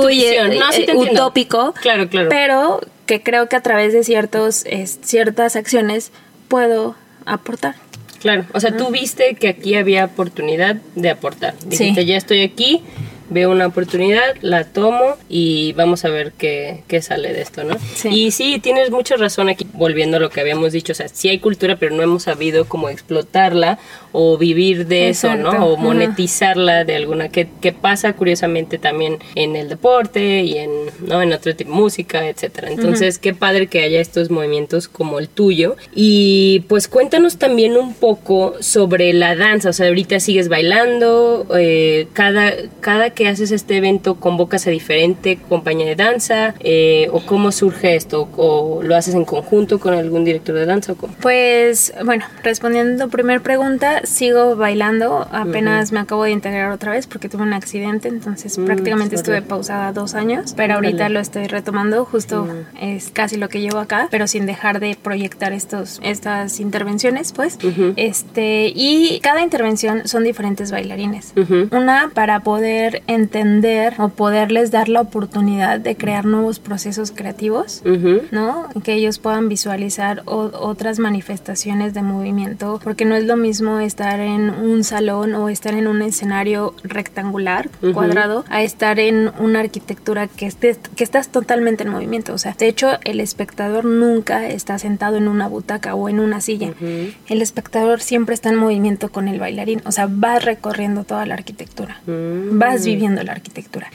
No, 0.60 0.72
sí 0.72 0.86
eh, 0.88 0.96
utópico, 0.96 1.74
Claro, 1.82 2.08
claro. 2.08 2.30
pero 2.30 2.80
que 3.06 3.22
creo 3.22 3.50
que 3.50 3.58
a 3.58 3.62
través 3.62 3.92
de 3.92 4.04
ciertos, 4.06 4.64
es- 4.66 5.00
ciertas 5.04 5.58
acciones 5.58 6.12
puedo 6.48 6.96
aportar. 7.26 7.76
Claro, 8.20 8.46
o 8.54 8.60
sea, 8.60 8.76
tú 8.76 8.90
viste 8.90 9.36
que 9.36 9.48
aquí 9.50 9.76
había 9.76 10.06
oportunidad 10.06 10.78
de 10.96 11.10
aportar. 11.10 11.54
Dijiste, 11.66 12.02
Sí. 12.02 12.08
ya 12.08 12.18
estoy 12.18 12.42
aquí, 12.42 12.82
veo 13.30 13.52
una 13.52 13.68
oportunidad, 13.68 14.36
la 14.42 14.64
tomo 14.64 15.18
y 15.30 15.74
vamos 15.74 16.06
a 16.06 16.10
ver 16.10 16.34
qué, 16.38 16.84
qué 16.88 17.02
sale 17.02 17.34
de 17.34 17.42
esto, 17.42 17.64
¿no? 17.64 17.76
Sí. 17.96 18.10
Y 18.10 18.32
sí, 18.32 18.60
tienes 18.60 18.92
mucha 18.92 19.16
razón 19.16 19.50
aquí, 19.50 19.68
volviendo 19.74 20.18
a 20.18 20.20
lo 20.20 20.30
que 20.30 20.42
habíamos 20.42 20.72
dicho, 20.72 20.94
o 20.94 20.96
sea, 20.96 21.08
sí 21.08 21.30
hay 21.30 21.40
cultura, 21.40 21.76
pero 21.78 21.96
no 21.96 22.04
hemos 22.04 22.24
sabido 22.24 22.66
cómo 22.66 22.90
explotarla 22.90 23.80
o 24.12 24.38
vivir 24.38 24.88
de 24.88 25.10
eso, 25.10 25.28
Exacto. 25.28 25.54
¿no? 25.54 25.66
O 25.66 25.78
monetizarla 25.78 26.84
de 26.84 26.96
alguna, 26.96 27.30
que, 27.30 27.48
que 27.62 27.74
pasa 27.74 28.14
curiosamente 28.14 28.78
también 28.78 29.20
en 29.36 29.56
el 29.56 29.70
deporte 29.70 30.44
y 30.44 30.58
en, 30.58 30.72
¿no? 31.06 31.22
en 31.22 31.34
otro 31.34 31.56
tipo 31.56 31.66
música, 31.76 32.28
etcétera. 32.28 32.70
Entonces, 32.72 33.20
qué 33.20 33.34
padre 33.34 33.68
que 33.68 33.82
haya 33.82 34.00
estos 34.00 34.32
movimientos 34.32 34.88
como 34.88 35.20
el 35.20 35.28
tuyo. 35.28 35.76
Y 35.94 36.64
pues 36.68 36.88
cuéntanos 36.88 37.38
también 37.38 37.78
un 37.78 37.94
poco 37.94 38.56
sobre 38.62 39.14
la 39.14 39.36
danza, 39.36 39.70
o 39.70 39.74
sea, 39.74 39.88
ahorita 39.88 40.20
sigues 40.20 40.48
bailando, 40.48 41.46
eh, 41.58 42.08
cada, 42.14 42.54
cada 42.80 43.12
que 43.16 43.28
haces 43.28 43.52
este 43.52 43.78
evento 43.78 44.16
convocas 44.16 44.68
a 44.68 44.70
diferente 44.70 45.38
compañía 45.50 45.86
de 45.88 45.96
danza, 45.96 46.54
eh, 46.60 47.08
o 47.12 47.22
cómo 47.26 47.52
surge 47.52 47.96
esto, 47.96 48.28
o 48.38 48.82
lo 48.84 48.96
haces 48.96 49.16
en 49.16 49.26
conjunto 49.26 49.80
con 49.80 49.94
algún 49.94 50.24
director 50.26 50.54
de 50.56 50.66
danza, 50.66 50.92
o 50.92 50.96
cómo. 50.96 51.14
Pues 51.22 51.94
bueno, 52.04 52.26
respondiendo 52.44 53.04
a 53.04 53.08
tu 53.08 53.12
primera 53.12 53.40
pregunta, 53.40 54.02
sigo 54.06 54.56
bailando. 54.56 55.28
Apenas 55.32 55.92
me 55.92 56.00
acabo 56.00 56.26
de 56.26 56.32
integrar 56.32 56.72
otra 56.72 56.92
vez 56.92 57.08
porque 57.08 57.30
tuve 57.30 57.44
un 57.44 57.54
accidente, 57.54 58.08
entonces 58.10 58.58
Mm, 58.58 58.66
prácticamente 58.66 59.18
sorry. 59.18 59.38
estuve 59.38 59.42
pausada 59.48 59.92
dos 59.94 60.14
años, 60.14 60.54
pero 60.56 60.76
ahorita 60.76 61.10
lo 61.10 61.20
estoy 61.20 61.48
retomando. 61.48 62.06
Justo 62.06 62.44
Mm. 62.46 62.84
es 62.84 63.10
casi 63.12 63.38
lo 63.38 63.50
que 63.50 63.62
llevo 63.62 63.80
acá, 63.80 64.08
pero 64.12 64.28
sin 64.28 64.46
dejar 64.46 64.80
de 64.80 64.98
proyectar 65.02 65.54
estos, 65.54 66.00
estas 66.04 66.60
intervenciones, 66.60 67.32
pues. 67.32 67.58
Este, 67.96 68.72
y 68.76 69.20
cada 69.22 69.42
intervención 69.42 70.08
son 70.08 70.24
diferentes 70.24 70.72
bailarines. 70.72 71.34
Una 71.72 72.12
para 72.14 72.42
poder 72.42 73.04
entender 73.08 73.94
o 74.00 74.10
poderles 74.10 74.72
dar 74.72 74.90
la 74.90 75.02
oportunidad 75.02 75.80
de 75.80 75.96
crear 75.96 76.26
nuevos 76.26 76.60
procesos 76.60 77.12
creativos. 77.12 77.82
Ujú. 77.86 78.22
¿no? 78.32 78.68
Que 78.84 78.94
ellos 78.94 79.20
puedan 79.20 79.50
visualizar 79.50 80.22
otras 80.26 81.00
manifestaciones 81.00 81.94
de 81.94 82.02
movimiento, 82.02 82.80
porque 82.84 83.06
no 83.06 83.16
es 83.16 83.26
lo 83.26 83.38
mismo 83.38 83.80
estar 83.80 84.20
en 84.20 84.50
un 84.50 84.84
salón 84.84 85.34
o 85.36 85.50
estar 85.50 85.74
en 85.74 85.88
un 85.88 86.02
escenario 86.02 86.74
rectangular, 86.84 87.70
Ujú. 87.82 87.94
cuadrado, 87.94 88.46
a 88.50 88.64
estar 88.64 89.00
en 89.00 89.32
una 89.40 89.60
arquitectura 89.60 90.28
que, 90.28 90.46
esté, 90.48 90.76
que 90.96 91.04
estás 91.04 91.30
totalmente 91.30 91.84
en 91.84 91.90
movimiento. 91.90 92.34
O 92.34 92.38
sea, 92.38 92.54
de 92.58 92.68
hecho, 92.68 92.90
el 93.04 93.20
espectador 93.20 93.86
nunca 93.86 94.48
está 94.48 94.80
sentado 94.80 95.18
en 95.18 95.28
una 95.28 95.48
butaca 95.48 95.96
o 95.96 96.10
en 96.10 96.20
una 96.20 96.42
silla. 96.42 96.70
Ujú. 96.70 97.12
El 97.28 97.42
espectador 97.42 98.02
siempre 98.02 98.34
está 98.36 98.50
en 98.50 98.56
movimiento 98.56 99.10
con 99.12 99.28
el 99.28 99.40
bailarín, 99.40 99.82
o 99.86 99.92
sea, 99.92 100.08
vas 100.10 100.44
recorriendo 100.44 101.04
toda 101.04 101.26
la 101.26 101.34
arquitectura, 101.36 102.00
Mm. 102.08 102.58
vas 102.60 102.80
viviendo 102.86 102.95
la 103.00 103.32
arquitectura. 103.34 103.88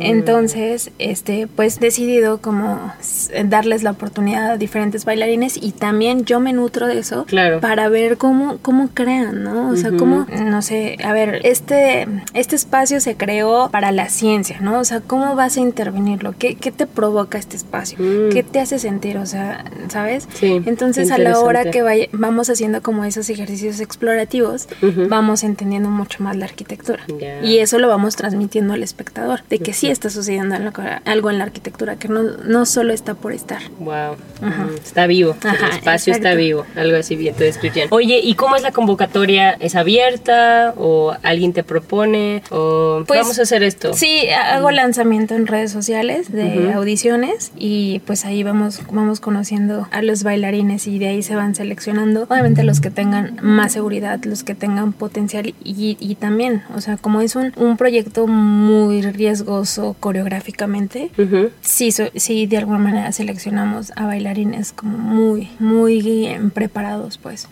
Entonces, 0.00 0.90
este, 0.98 1.46
pues 1.46 1.80
decidido 1.80 2.40
como 2.40 2.92
darles 3.44 3.82
la 3.82 3.90
oportunidad 3.92 4.52
a 4.52 4.56
diferentes 4.56 5.04
bailarines 5.04 5.56
y 5.60 5.72
también 5.72 6.24
yo 6.24 6.40
me 6.40 6.52
nutro 6.52 6.86
de 6.86 6.98
eso 6.98 7.24
Claro. 7.26 7.60
para 7.60 7.88
ver 7.88 8.16
cómo, 8.18 8.58
cómo 8.62 8.88
crean, 8.92 9.42
¿no? 9.42 9.70
O 9.70 9.76
sea, 9.76 9.90
cómo, 9.96 10.26
no 10.44 10.62
sé, 10.62 10.96
a 11.04 11.12
ver, 11.12 11.40
este, 11.44 12.06
este 12.34 12.56
espacio 12.56 13.00
se 13.00 13.16
creó 13.16 13.68
para 13.70 13.92
la 13.92 14.08
ciencia, 14.08 14.58
¿no? 14.60 14.78
O 14.78 14.84
sea, 14.84 15.00
¿cómo 15.00 15.34
vas 15.34 15.56
a 15.56 15.60
intervenirlo? 15.60 16.34
¿Qué, 16.38 16.54
qué 16.54 16.70
te 16.70 16.86
provoca 16.86 17.38
este 17.38 17.56
espacio? 17.56 17.98
Mm. 18.00 18.30
¿Qué 18.32 18.42
te 18.42 18.60
hace 18.60 18.78
sentir? 18.78 19.18
O 19.18 19.26
sea, 19.26 19.64
¿sabes? 19.88 20.28
Sí, 20.34 20.62
Entonces, 20.66 21.10
a 21.10 21.18
la 21.18 21.40
hora 21.40 21.70
que 21.70 21.82
vaya- 21.82 22.08
vamos 22.12 22.50
haciendo 22.50 22.82
como 22.82 23.04
esos 23.04 23.28
ejercicios 23.30 23.80
explorativos, 23.80 24.68
vamos 25.08 25.42
entendiendo 25.44 25.88
mucho 25.90 26.22
más 26.22 26.36
la 26.36 26.44
arquitectura. 26.46 27.04
Y 27.42 27.58
eso 27.58 27.78
lo 27.78 27.88
vamos 27.88 28.16
transmitiendo 28.16 28.45
al 28.56 28.82
espectador, 28.82 29.40
de 29.50 29.58
que 29.58 29.72
sí 29.72 29.88
está 29.88 30.08
sucediendo 30.10 30.54
algo- 31.04 31.30
en 31.30 31.38
la 31.38 31.44
arquitectura, 31.44 31.96
que 31.96 32.08
no, 32.08 32.22
no 32.22 32.64
solo 32.66 32.92
está 32.92 33.14
por 33.14 33.32
estar. 33.32 33.60
Wow, 33.80 34.16
está 34.82 35.06
vivo, 35.06 35.36
Ajá, 35.44 35.66
el 35.66 35.72
espacio 35.72 36.12
está 36.12 36.28
exacto. 36.30 36.38
vivo, 36.38 36.66
algo 36.76 36.96
así 36.96 37.16
bien 37.16 37.34
te 37.34 37.44
describían. 37.44 37.88
Oye, 37.90 38.20
¿y 38.22 38.34
cómo 38.34 38.56
es 38.56 38.62
la 38.62 38.70
convocatoria? 38.72 39.52
¿Es 39.52 39.74
abierta 39.74 40.74
o 40.76 41.14
alguien 41.22 41.52
te 41.52 41.64
propone 41.64 42.42
o 42.50 43.02
Pues, 43.06 43.20
vamos 43.20 43.38
a 43.38 43.42
hacer 43.42 43.62
esto? 43.62 43.92
Sí, 43.94 44.28
hago 44.28 44.70
lanzamiento 44.70 45.34
en 45.34 45.46
redes 45.46 45.72
sociales 45.72 46.30
de 46.32 46.68
Ujú. 46.68 46.78
audiciones 46.78 47.52
y 47.56 48.00
pues 48.06 48.24
ahí 48.24 48.42
vamos, 48.42 48.80
vamos 48.90 49.20
conociendo 49.20 49.88
a 49.90 50.02
los 50.02 50.22
bailarines 50.22 50.86
y 50.86 50.98
de 50.98 51.08
ahí 51.08 51.22
se 51.22 51.34
van 51.34 51.54
seleccionando. 51.54 52.24
Obviamente 52.30 52.62
los 52.62 52.80
que 52.80 52.90
tengan 52.90 53.38
más 53.42 53.72
seguridad, 53.72 54.22
los 54.24 54.44
que 54.44 54.54
tengan 54.54 54.92
potencial 54.92 55.54
y, 55.64 55.96
y 56.00 56.14
también, 56.14 56.62
o 56.74 56.80
sea, 56.80 56.96
como 56.96 57.20
es 57.20 57.34
un, 57.36 57.52
un 57.56 57.76
proyecto 57.76 58.26
muy 58.36 59.02
riesgoso 59.02 59.96
coreográficamente. 59.98 61.10
sí, 61.60 61.92
sí, 61.92 62.46
de 62.46 62.56
alguna 62.56 62.78
manera 62.78 63.12
seleccionamos 63.12 63.92
a 63.96 64.06
bailarines 64.06 64.72
como 64.72 64.98
muy, 64.98 65.48
muy 65.58 66.36
preparados, 66.54 67.18
pues. 67.18 67.48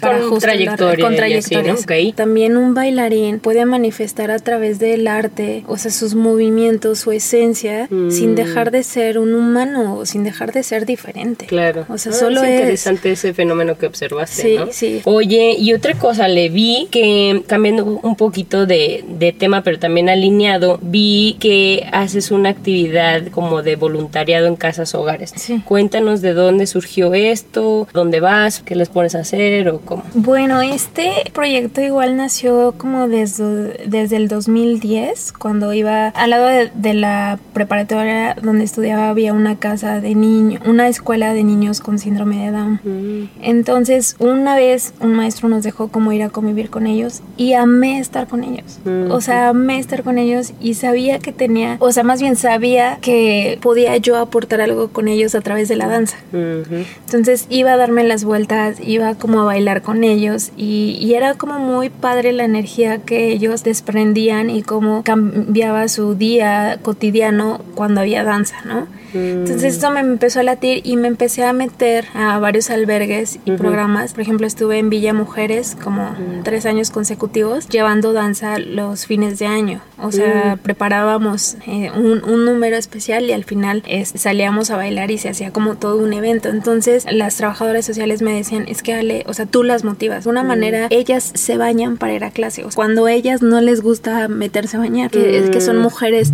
Para 0.00 0.20
con 0.20 0.38
trayectoria. 0.38 1.04
Con 1.04 1.16
trayectorias. 1.16 1.86
También 2.14 2.56
un 2.56 2.74
bailarín 2.74 3.38
puede 3.40 3.64
manifestar 3.64 4.30
a 4.30 4.38
través 4.38 4.78
del 4.78 5.06
arte, 5.08 5.64
o 5.66 5.76
sea, 5.76 5.90
sus 5.90 6.14
movimientos, 6.14 7.00
su 7.00 7.12
esencia, 7.12 7.88
sin 7.88 8.32
mm. 8.32 8.34
dejar 8.34 8.70
de 8.70 8.82
ser 8.82 9.18
un 9.18 9.34
humano, 9.34 10.04
sin 10.06 10.24
dejar 10.24 10.52
de 10.52 10.62
ser 10.62 10.86
diferente. 10.86 11.46
Claro. 11.46 11.86
O 11.88 11.98
sea, 11.98 12.12
ah, 12.12 12.14
solo 12.14 12.42
es 12.42 12.48
es 12.48 12.60
interesante 12.60 13.12
ese 13.12 13.34
fenómeno 13.34 13.76
que 13.78 13.86
observaste, 13.86 14.42
sí, 14.42 14.56
¿no? 14.56 14.66
Sí, 14.70 15.00
Oye, 15.04 15.56
y 15.58 15.72
otra 15.72 15.94
cosa, 15.94 16.28
le 16.28 16.48
vi 16.48 16.88
que, 16.90 17.42
cambiando 17.46 17.84
un 17.84 18.16
poquito 18.16 18.66
de, 18.66 19.04
de 19.08 19.32
tema, 19.32 19.62
pero 19.62 19.78
también 19.78 20.08
alineado, 20.26 20.78
vi 20.82 21.36
que 21.38 21.86
haces 21.92 22.30
una 22.30 22.48
actividad 22.48 23.28
como 23.28 23.62
de 23.62 23.76
voluntariado 23.76 24.46
en 24.46 24.56
casas 24.56 24.94
hogares. 24.94 25.32
Sí. 25.36 25.62
Cuéntanos 25.64 26.20
de 26.20 26.32
dónde 26.32 26.66
surgió 26.66 27.14
esto, 27.14 27.86
dónde 27.92 28.20
vas, 28.20 28.60
qué 28.60 28.74
les 28.74 28.88
pones 28.88 29.14
a 29.14 29.20
hacer 29.20 29.68
o 29.68 29.80
cómo. 29.80 30.02
Bueno, 30.14 30.60
este 30.60 31.10
proyecto 31.32 31.80
igual 31.80 32.16
nació 32.16 32.74
como 32.76 33.08
desde, 33.08 33.86
desde 33.86 34.16
el 34.16 34.28
2010, 34.28 35.32
cuando 35.32 35.72
iba 35.72 36.08
al 36.08 36.30
lado 36.30 36.46
de, 36.74 36.94
la 36.96 37.38
preparatoria 37.52 38.34
donde 38.40 38.64
estudiaba 38.64 39.10
había 39.10 39.34
una 39.34 39.56
casa 39.56 40.00
de 40.00 40.14
niños, 40.14 40.62
una 40.66 40.88
escuela 40.88 41.34
de 41.34 41.44
niños 41.44 41.80
con 41.80 41.98
síndrome 41.98 42.46
de 42.46 42.50
Down. 42.52 42.80
Mm. 42.82 43.30
Entonces, 43.42 44.16
una 44.18 44.56
vez 44.56 44.94
un 45.00 45.12
maestro 45.12 45.48
nos 45.48 45.62
dejó 45.62 45.88
como 45.88 46.12
ir 46.12 46.22
a 46.22 46.30
convivir 46.30 46.70
con 46.70 46.86
ellos 46.86 47.22
y 47.36 47.52
amé 47.52 47.98
estar 47.98 48.26
con 48.26 48.44
ellos. 48.44 48.78
Mm. 48.84 49.10
O 49.10 49.20
sea, 49.20 49.50
amé 49.50 49.78
estar 49.78 50.02
con 50.02 50.15
ellos 50.18 50.52
y 50.60 50.74
sabía 50.74 51.18
que 51.18 51.32
tenía, 51.32 51.76
o 51.80 51.92
sea, 51.92 52.02
más 52.02 52.20
bien 52.20 52.36
sabía 52.36 52.98
que 53.00 53.58
podía 53.60 53.96
yo 53.96 54.16
aportar 54.16 54.60
algo 54.60 54.88
con 54.88 55.08
ellos 55.08 55.34
a 55.34 55.40
través 55.40 55.68
de 55.68 55.76
la 55.76 55.88
danza. 55.88 56.16
Entonces 56.32 57.46
iba 57.48 57.72
a 57.72 57.76
darme 57.76 58.04
las 58.04 58.24
vueltas, 58.24 58.78
iba 58.80 59.14
como 59.14 59.40
a 59.40 59.44
bailar 59.44 59.82
con 59.82 60.04
ellos 60.04 60.52
y, 60.56 60.98
y 61.00 61.14
era 61.14 61.34
como 61.34 61.58
muy 61.58 61.90
padre 61.90 62.32
la 62.32 62.44
energía 62.44 62.98
que 62.98 63.32
ellos 63.32 63.64
desprendían 63.64 64.50
y 64.50 64.62
cómo 64.62 65.02
cambiaba 65.02 65.88
su 65.88 66.14
día 66.14 66.78
cotidiano 66.82 67.60
cuando 67.74 68.00
había 68.00 68.24
danza, 68.24 68.56
¿no? 68.64 68.86
Entonces 69.16 69.74
esto 69.74 69.90
me 69.90 70.00
empezó 70.00 70.40
a 70.40 70.42
latir 70.42 70.80
y 70.84 70.96
me 70.96 71.08
empecé 71.08 71.44
a 71.44 71.52
meter 71.52 72.06
a 72.14 72.38
varios 72.38 72.70
albergues 72.70 73.38
y 73.44 73.52
programas. 73.52 74.12
Por 74.12 74.22
ejemplo, 74.22 74.46
estuve 74.46 74.78
en 74.78 74.90
Villa 74.90 75.12
Mujeres 75.12 75.76
como 75.82 76.14
tres 76.44 76.66
años 76.66 76.90
consecutivos 76.90 77.68
llevando 77.68 78.12
danza 78.12 78.58
los 78.58 79.06
fines 79.06 79.38
de 79.38 79.46
año. 79.46 79.80
O 79.98 80.12
sea, 80.12 80.58
preparábamos 80.62 81.56
eh, 81.66 81.90
un, 81.94 82.22
un, 82.24 82.44
número 82.44 82.76
especial 82.76 83.24
y 83.24 83.32
al 83.32 83.44
final 83.44 83.82
salíamos 84.14 84.70
a 84.70 84.76
bailar 84.76 85.10
y 85.10 85.18
se 85.18 85.28
hacía 85.28 85.52
como 85.52 85.76
todo 85.76 85.96
un 85.96 86.12
evento. 86.12 86.48
Entonces 86.48 87.06
las 87.10 87.36
trabajadoras 87.36 87.84
sociales 87.84 88.22
me 88.22 88.34
decían, 88.34 88.66
es 88.68 88.82
que 88.82 88.94
Ale, 88.94 89.24
o 89.26 89.34
sea, 89.34 89.46
tú 89.46 89.62
las 89.62 89.84
motivas. 89.84 90.24
De 90.24 90.30
una 90.30 90.42
manera, 90.42 90.86
ellas 90.90 91.32
se 91.34 91.56
bañan 91.56 91.96
para 91.96 92.14
ir 92.14 92.24
a 92.24 92.30
clase. 92.30 92.64
O 92.64 92.70
sea, 92.70 92.76
cuando 92.76 93.08
ellas 93.08 93.42
no 93.42 93.60
les 93.60 93.80
gusta 93.80 94.28
meterse 94.28 94.76
a 94.76 94.80
bañar, 94.80 95.10
que, 95.10 95.48
que 95.50 95.60
son 95.60 95.78
mujeres 95.78 96.32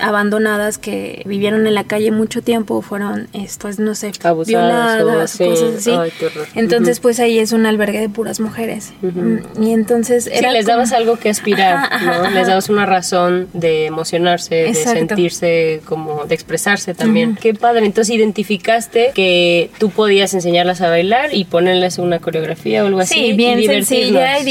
abandonadas 0.00 0.78
que 0.78 1.22
vivieron 1.26 1.66
en 1.66 1.74
la 1.74 1.84
calle 1.84 2.10
mucho 2.22 2.40
tiempo 2.40 2.82
fueron, 2.82 3.26
pues, 3.60 3.80
no 3.80 3.96
sé, 3.96 4.12
violadas, 4.46 5.36
cosas 5.36 5.74
así. 5.78 5.92
entonces, 6.54 7.00
pues 7.00 7.18
ahí 7.18 7.40
es 7.40 7.50
un 7.50 7.66
albergue 7.66 7.98
de 7.98 8.08
puras 8.08 8.38
mujeres. 8.38 8.92
Mm, 9.02 9.60
y 9.60 9.72
entonces... 9.72 10.28
Era 10.28 10.50
sí, 10.50 10.54
les 10.54 10.66
dabas 10.66 10.92
algo 10.92 11.16
que 11.16 11.30
aspirar, 11.30 11.90
¿no? 12.04 12.30
Les 12.30 12.46
dabas 12.46 12.68
una 12.68 12.86
razón 12.86 13.48
de 13.54 13.86
emocionarse, 13.86 14.54
de 14.54 14.74
sentirse, 14.74 15.80
como 15.84 16.24
de 16.24 16.34
expresarse 16.36 16.94
también. 16.94 17.36
Qué 17.40 17.54
padre. 17.54 17.86
Entonces 17.86 18.14
identificaste 18.14 19.10
que 19.14 19.70
tú 19.78 19.90
podías 19.90 20.32
enseñarlas 20.32 20.80
a 20.80 20.88
bailar 20.88 21.34
y 21.34 21.44
ponerles 21.44 21.98
una 21.98 22.20
coreografía 22.20 22.84
o 22.84 22.86
algo 22.86 23.00
así. 23.00 23.14
Sí, 23.14 23.32
bien 23.32 23.60
sencilla 23.64 24.38
y 24.38 24.44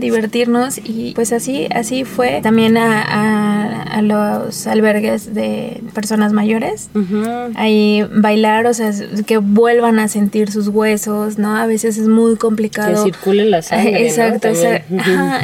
divertirnos. 0.00 0.78
Y 0.78 1.12
pues 1.14 1.32
así, 1.32 1.68
así 1.72 2.02
fue 2.02 2.40
también 2.42 2.76
a, 2.76 3.82
a 3.84 4.02
los 4.02 4.66
albergues 4.66 5.34
de 5.34 5.80
personas 5.94 6.32
mayores 6.32 6.69
Ahí 7.54 8.04
bailar, 8.12 8.66
o 8.66 8.74
sea, 8.74 8.92
que 9.26 9.38
vuelvan 9.38 9.98
a 9.98 10.08
sentir 10.08 10.50
sus 10.50 10.68
huesos, 10.68 11.38
¿no? 11.38 11.56
A 11.56 11.66
veces 11.66 11.98
es 11.98 12.08
muy 12.08 12.36
complicado. 12.36 13.04
Que 13.04 13.12
circule 13.12 13.44
la 13.44 13.62
sangre. 13.62 14.06
Exacto, 14.06 14.48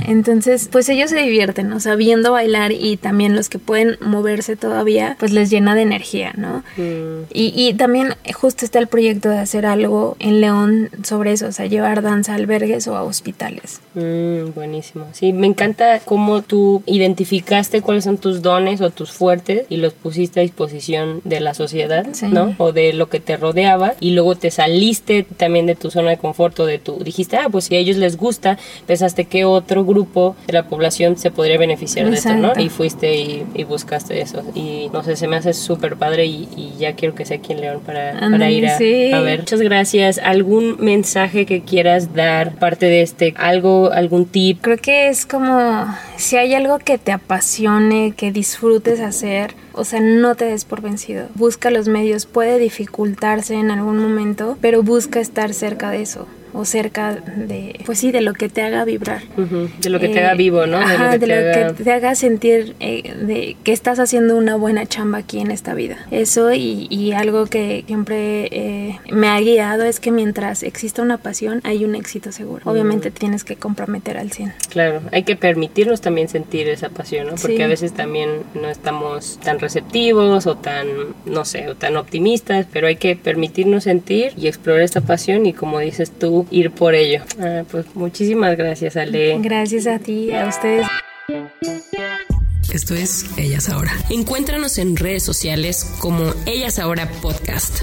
Entonces, 0.07 0.69
pues 0.71 0.89
ellos 0.89 1.11
se 1.11 1.19
divierten, 1.19 1.73
o 1.73 1.81
sea, 1.81 1.97
viendo 1.97 2.33
bailar 2.33 2.73
y 2.73 2.97
también 2.97 3.35
los 3.37 3.49
que 3.49 3.59
pueden 3.59 3.97
moverse 4.01 4.57
todavía, 4.57 5.17
pues 5.19 5.33
les 5.33 5.51
llena 5.51 5.75
de 5.75 5.83
energía, 5.83 6.33
¿no? 6.37 6.63
Mm. 6.77 7.27
Y, 7.33 7.53
y 7.55 7.75
también 7.75 8.15
justo 8.35 8.65
está 8.65 8.79
el 8.79 8.87
proyecto 8.87 9.29
de 9.29 9.39
hacer 9.39 9.67
algo 9.67 10.17
en 10.19 10.41
León 10.41 10.91
sobre 11.03 11.33
eso, 11.33 11.49
o 11.49 11.53
sea, 11.53 11.67
llevar 11.67 12.03
danza 12.03 12.33
a 12.33 12.37
albergues 12.37 12.87
o 12.89 12.97
a 12.97 13.03
hospitales. 13.03 13.81
Mm, 13.95 14.53
buenísimo. 14.55 15.07
Sí, 15.13 15.33
me 15.33 15.47
encanta 15.47 16.01
cómo 16.05 16.43
tú 16.43 16.83
identificaste 16.87 17.83
cuáles 17.83 18.05
son 18.05 18.19
tus 18.19 18.43
dones 18.43 18.81
o 18.81 18.91
tus 18.91 19.13
fuertes 19.13 19.67
y 19.69 19.77
los 19.77 19.93
pusiste 19.93 20.41
a 20.41 20.43
disposición 20.43 21.16
de 21.25 21.41
la 21.41 21.55
sociedad, 21.55 22.07
¿no? 22.31 22.55
O 22.59 22.73
de 22.73 22.93
lo 22.93 23.09
que 23.09 23.21
te 23.21 23.37
rodeaba 23.37 23.95
y 24.01 24.11
luego 24.11 24.35
te 24.35 24.51
saliste 24.51 25.25
también 25.37 25.67
de 25.67 25.75
tu 25.75 25.91
zona 25.91 26.11
de 26.11 26.19
confort 26.19 26.59
o 26.61 26.67
de 26.67 26.79
tu 26.79 27.03
dijiste, 27.03 27.37
ah, 27.37 27.49
pues 27.51 27.67
si 27.67 27.77
a 27.77 27.79
ellos 27.79 27.97
les 27.97 28.17
gusta, 28.17 28.59
pensaste 28.87 29.25
que 29.27 29.45
otro 29.45 29.85
grupo 29.85 30.37
de 30.47 30.53
la 30.53 30.69
población 30.69 31.17
se 31.17 31.31
podría 31.31 31.59
beneficiar 31.59 32.11
de 32.11 32.17
esto, 32.17 32.35
¿no? 32.35 32.53
Y 32.59 32.69
fuiste 32.69 33.17
y, 33.17 33.65
buscaste 33.67 34.21
eso 34.21 34.43
y 34.55 34.89
no 34.93 35.03
sé, 35.03 35.17
se 35.17 35.27
me 35.27 35.37
hace 35.37 35.53
súper 35.53 35.97
padre 35.97 36.27
y, 36.27 36.47
ya 36.79 36.95
quiero 36.95 37.15
que 37.15 37.25
sea 37.25 37.39
aquí 37.39 37.53
en 37.53 37.63
León 37.63 37.81
para, 37.85 38.19
para 38.19 38.51
ir 38.51 38.67
a, 38.67 38.77
a, 38.77 39.21
ver. 39.23 39.41
Muchas 39.41 39.61
gracias. 39.61 40.19
¿Algún 40.19 40.77
mensaje 40.79 41.47
que 41.47 41.63
quieras 41.63 42.15
dar 42.15 42.55
parte 42.57 42.87
de 42.87 43.03
este? 43.03 43.35
¿Algo, 43.37 43.91
algún 43.93 44.27
tip? 44.27 44.61
Creo 44.61 44.77
que 44.77 45.09
es 45.09 45.27
como 45.27 45.87
si 46.17 46.37
hay 46.37 46.55
algo 46.55 46.79
que 46.79 46.99
te 46.99 47.13
apasione, 47.13 48.13
que 48.17 48.33
disfrutes 48.33 49.01
hacer, 49.01 49.55
o 49.73 49.85
sea, 49.85 50.01
no 50.01 50.35
te 50.35 50.47
des 50.47 50.65
por 50.65 50.81
vencido. 50.81 51.06
Busca 51.35 51.71
los 51.71 51.89
medios, 51.89 52.27
puede 52.27 52.59
dificultarse 52.59 53.55
en 53.55 53.71
algún 53.71 53.99
momento, 53.99 54.57
pero 54.61 54.83
busca 54.83 55.21
estar 55.21 55.53
cerca 55.55 55.91
de 55.91 56.03
eso 56.03 56.27
o 56.57 56.65
cerca 56.65 57.15
de, 57.15 57.79
pues 57.85 57.99
sí, 57.99 58.13
de 58.13 58.21
lo 58.21 58.33
que 58.33 58.49
te 58.49 58.63
haga 58.63 58.85
vibrar. 58.85 59.23
De 59.81 59.91
lo 59.91 60.01
que 60.01 60.09
te 60.09 60.21
haga 60.21 60.33
eh, 60.33 60.37
vivo, 60.37 60.67
¿no? 60.67 60.79
de 60.79 60.99
lo 60.99 61.19
que, 61.77 61.85
te, 61.85 61.93
haga... 61.93 62.15
sentir 62.15 62.75
eh, 62.81 63.15
de 63.15 63.57
que 63.63 63.73
estás 63.73 63.99
haciendo 63.99 64.37
una 64.37 64.57
buena 64.57 64.87
chamba 64.87 65.19
aquí 65.19 65.41
en 65.41 65.51
esta 65.51 65.75
vida. 65.75 65.99
Eso 66.11 66.53
y, 66.53 66.87
y 66.91 67.13
algo 67.13 67.47
que 67.47 67.85
siempre 67.87 68.49
eh, 68.51 68.99
me 69.11 69.29
ha 69.29 69.41
guiado 69.41 69.85
es 69.85 70.01
que 70.01 70.11
mientras 70.11 70.63
exista 70.63 71.03
una 71.03 71.19
pasión 71.19 71.61
hay 71.65 71.85
un 71.85 71.95
éxito 71.95 72.33
seguro. 72.33 72.63
Obviamente 72.65 73.11
tienes 73.11 73.45
que 73.45 73.57
comprometer 73.57 74.17
al 74.17 74.33
100. 74.33 74.55
Claro, 74.71 75.03
hay 75.13 75.25
que 75.25 75.37
permitirnos 75.37 76.01
también 76.01 76.29
sentir 76.29 76.69
esa 76.69 76.89
pasión, 76.89 77.27
¿no? 77.27 77.35
Porque 77.35 77.63
a 77.63 77.69
veces 77.69 77.93
también 77.93 78.31
no 78.55 78.69
estamos 78.69 79.39
tan 79.43 79.59
receptivos 79.59 80.47
o 80.47 80.57
tan, 80.57 80.87
no 81.27 81.45
sé, 81.45 81.69
o 81.69 81.75
tan 81.75 81.97
optimistas, 81.97 82.67
pero 82.73 82.87
hay 82.87 82.97
que 82.97 83.17
permitirnos 83.17 83.85
sentir 83.85 84.33
y 84.37 84.47
explorar 84.49 84.83
esta 84.83 85.01
pasión 85.01 85.47
y 85.47 85.53
como 85.53 85.81
dices 85.81 86.11
tú, 86.11 86.46
ir 86.51 86.71
por 86.71 86.95
ello. 86.95 87.23
Ah, 87.41 87.65
pues 87.71 87.87
muchísimas 87.95 88.57
gracias, 88.57 88.97
Ale. 88.97 89.39
Gracias 89.41 89.87
a 89.87 89.99
ti, 89.99 90.33
a 90.33 90.47
ustedes. 90.47 90.87
Esto 92.73 92.95
es 92.95 93.27
Ellas 93.39 93.69
Ahora. 93.69 93.93
Encuéntranos 94.11 94.79
en 94.79 94.97
redes 94.97 95.23
sociales 95.23 95.95
como 95.99 96.35
Ellas 96.47 96.79
Ahora 96.79 97.09
Podcast. 97.23 97.83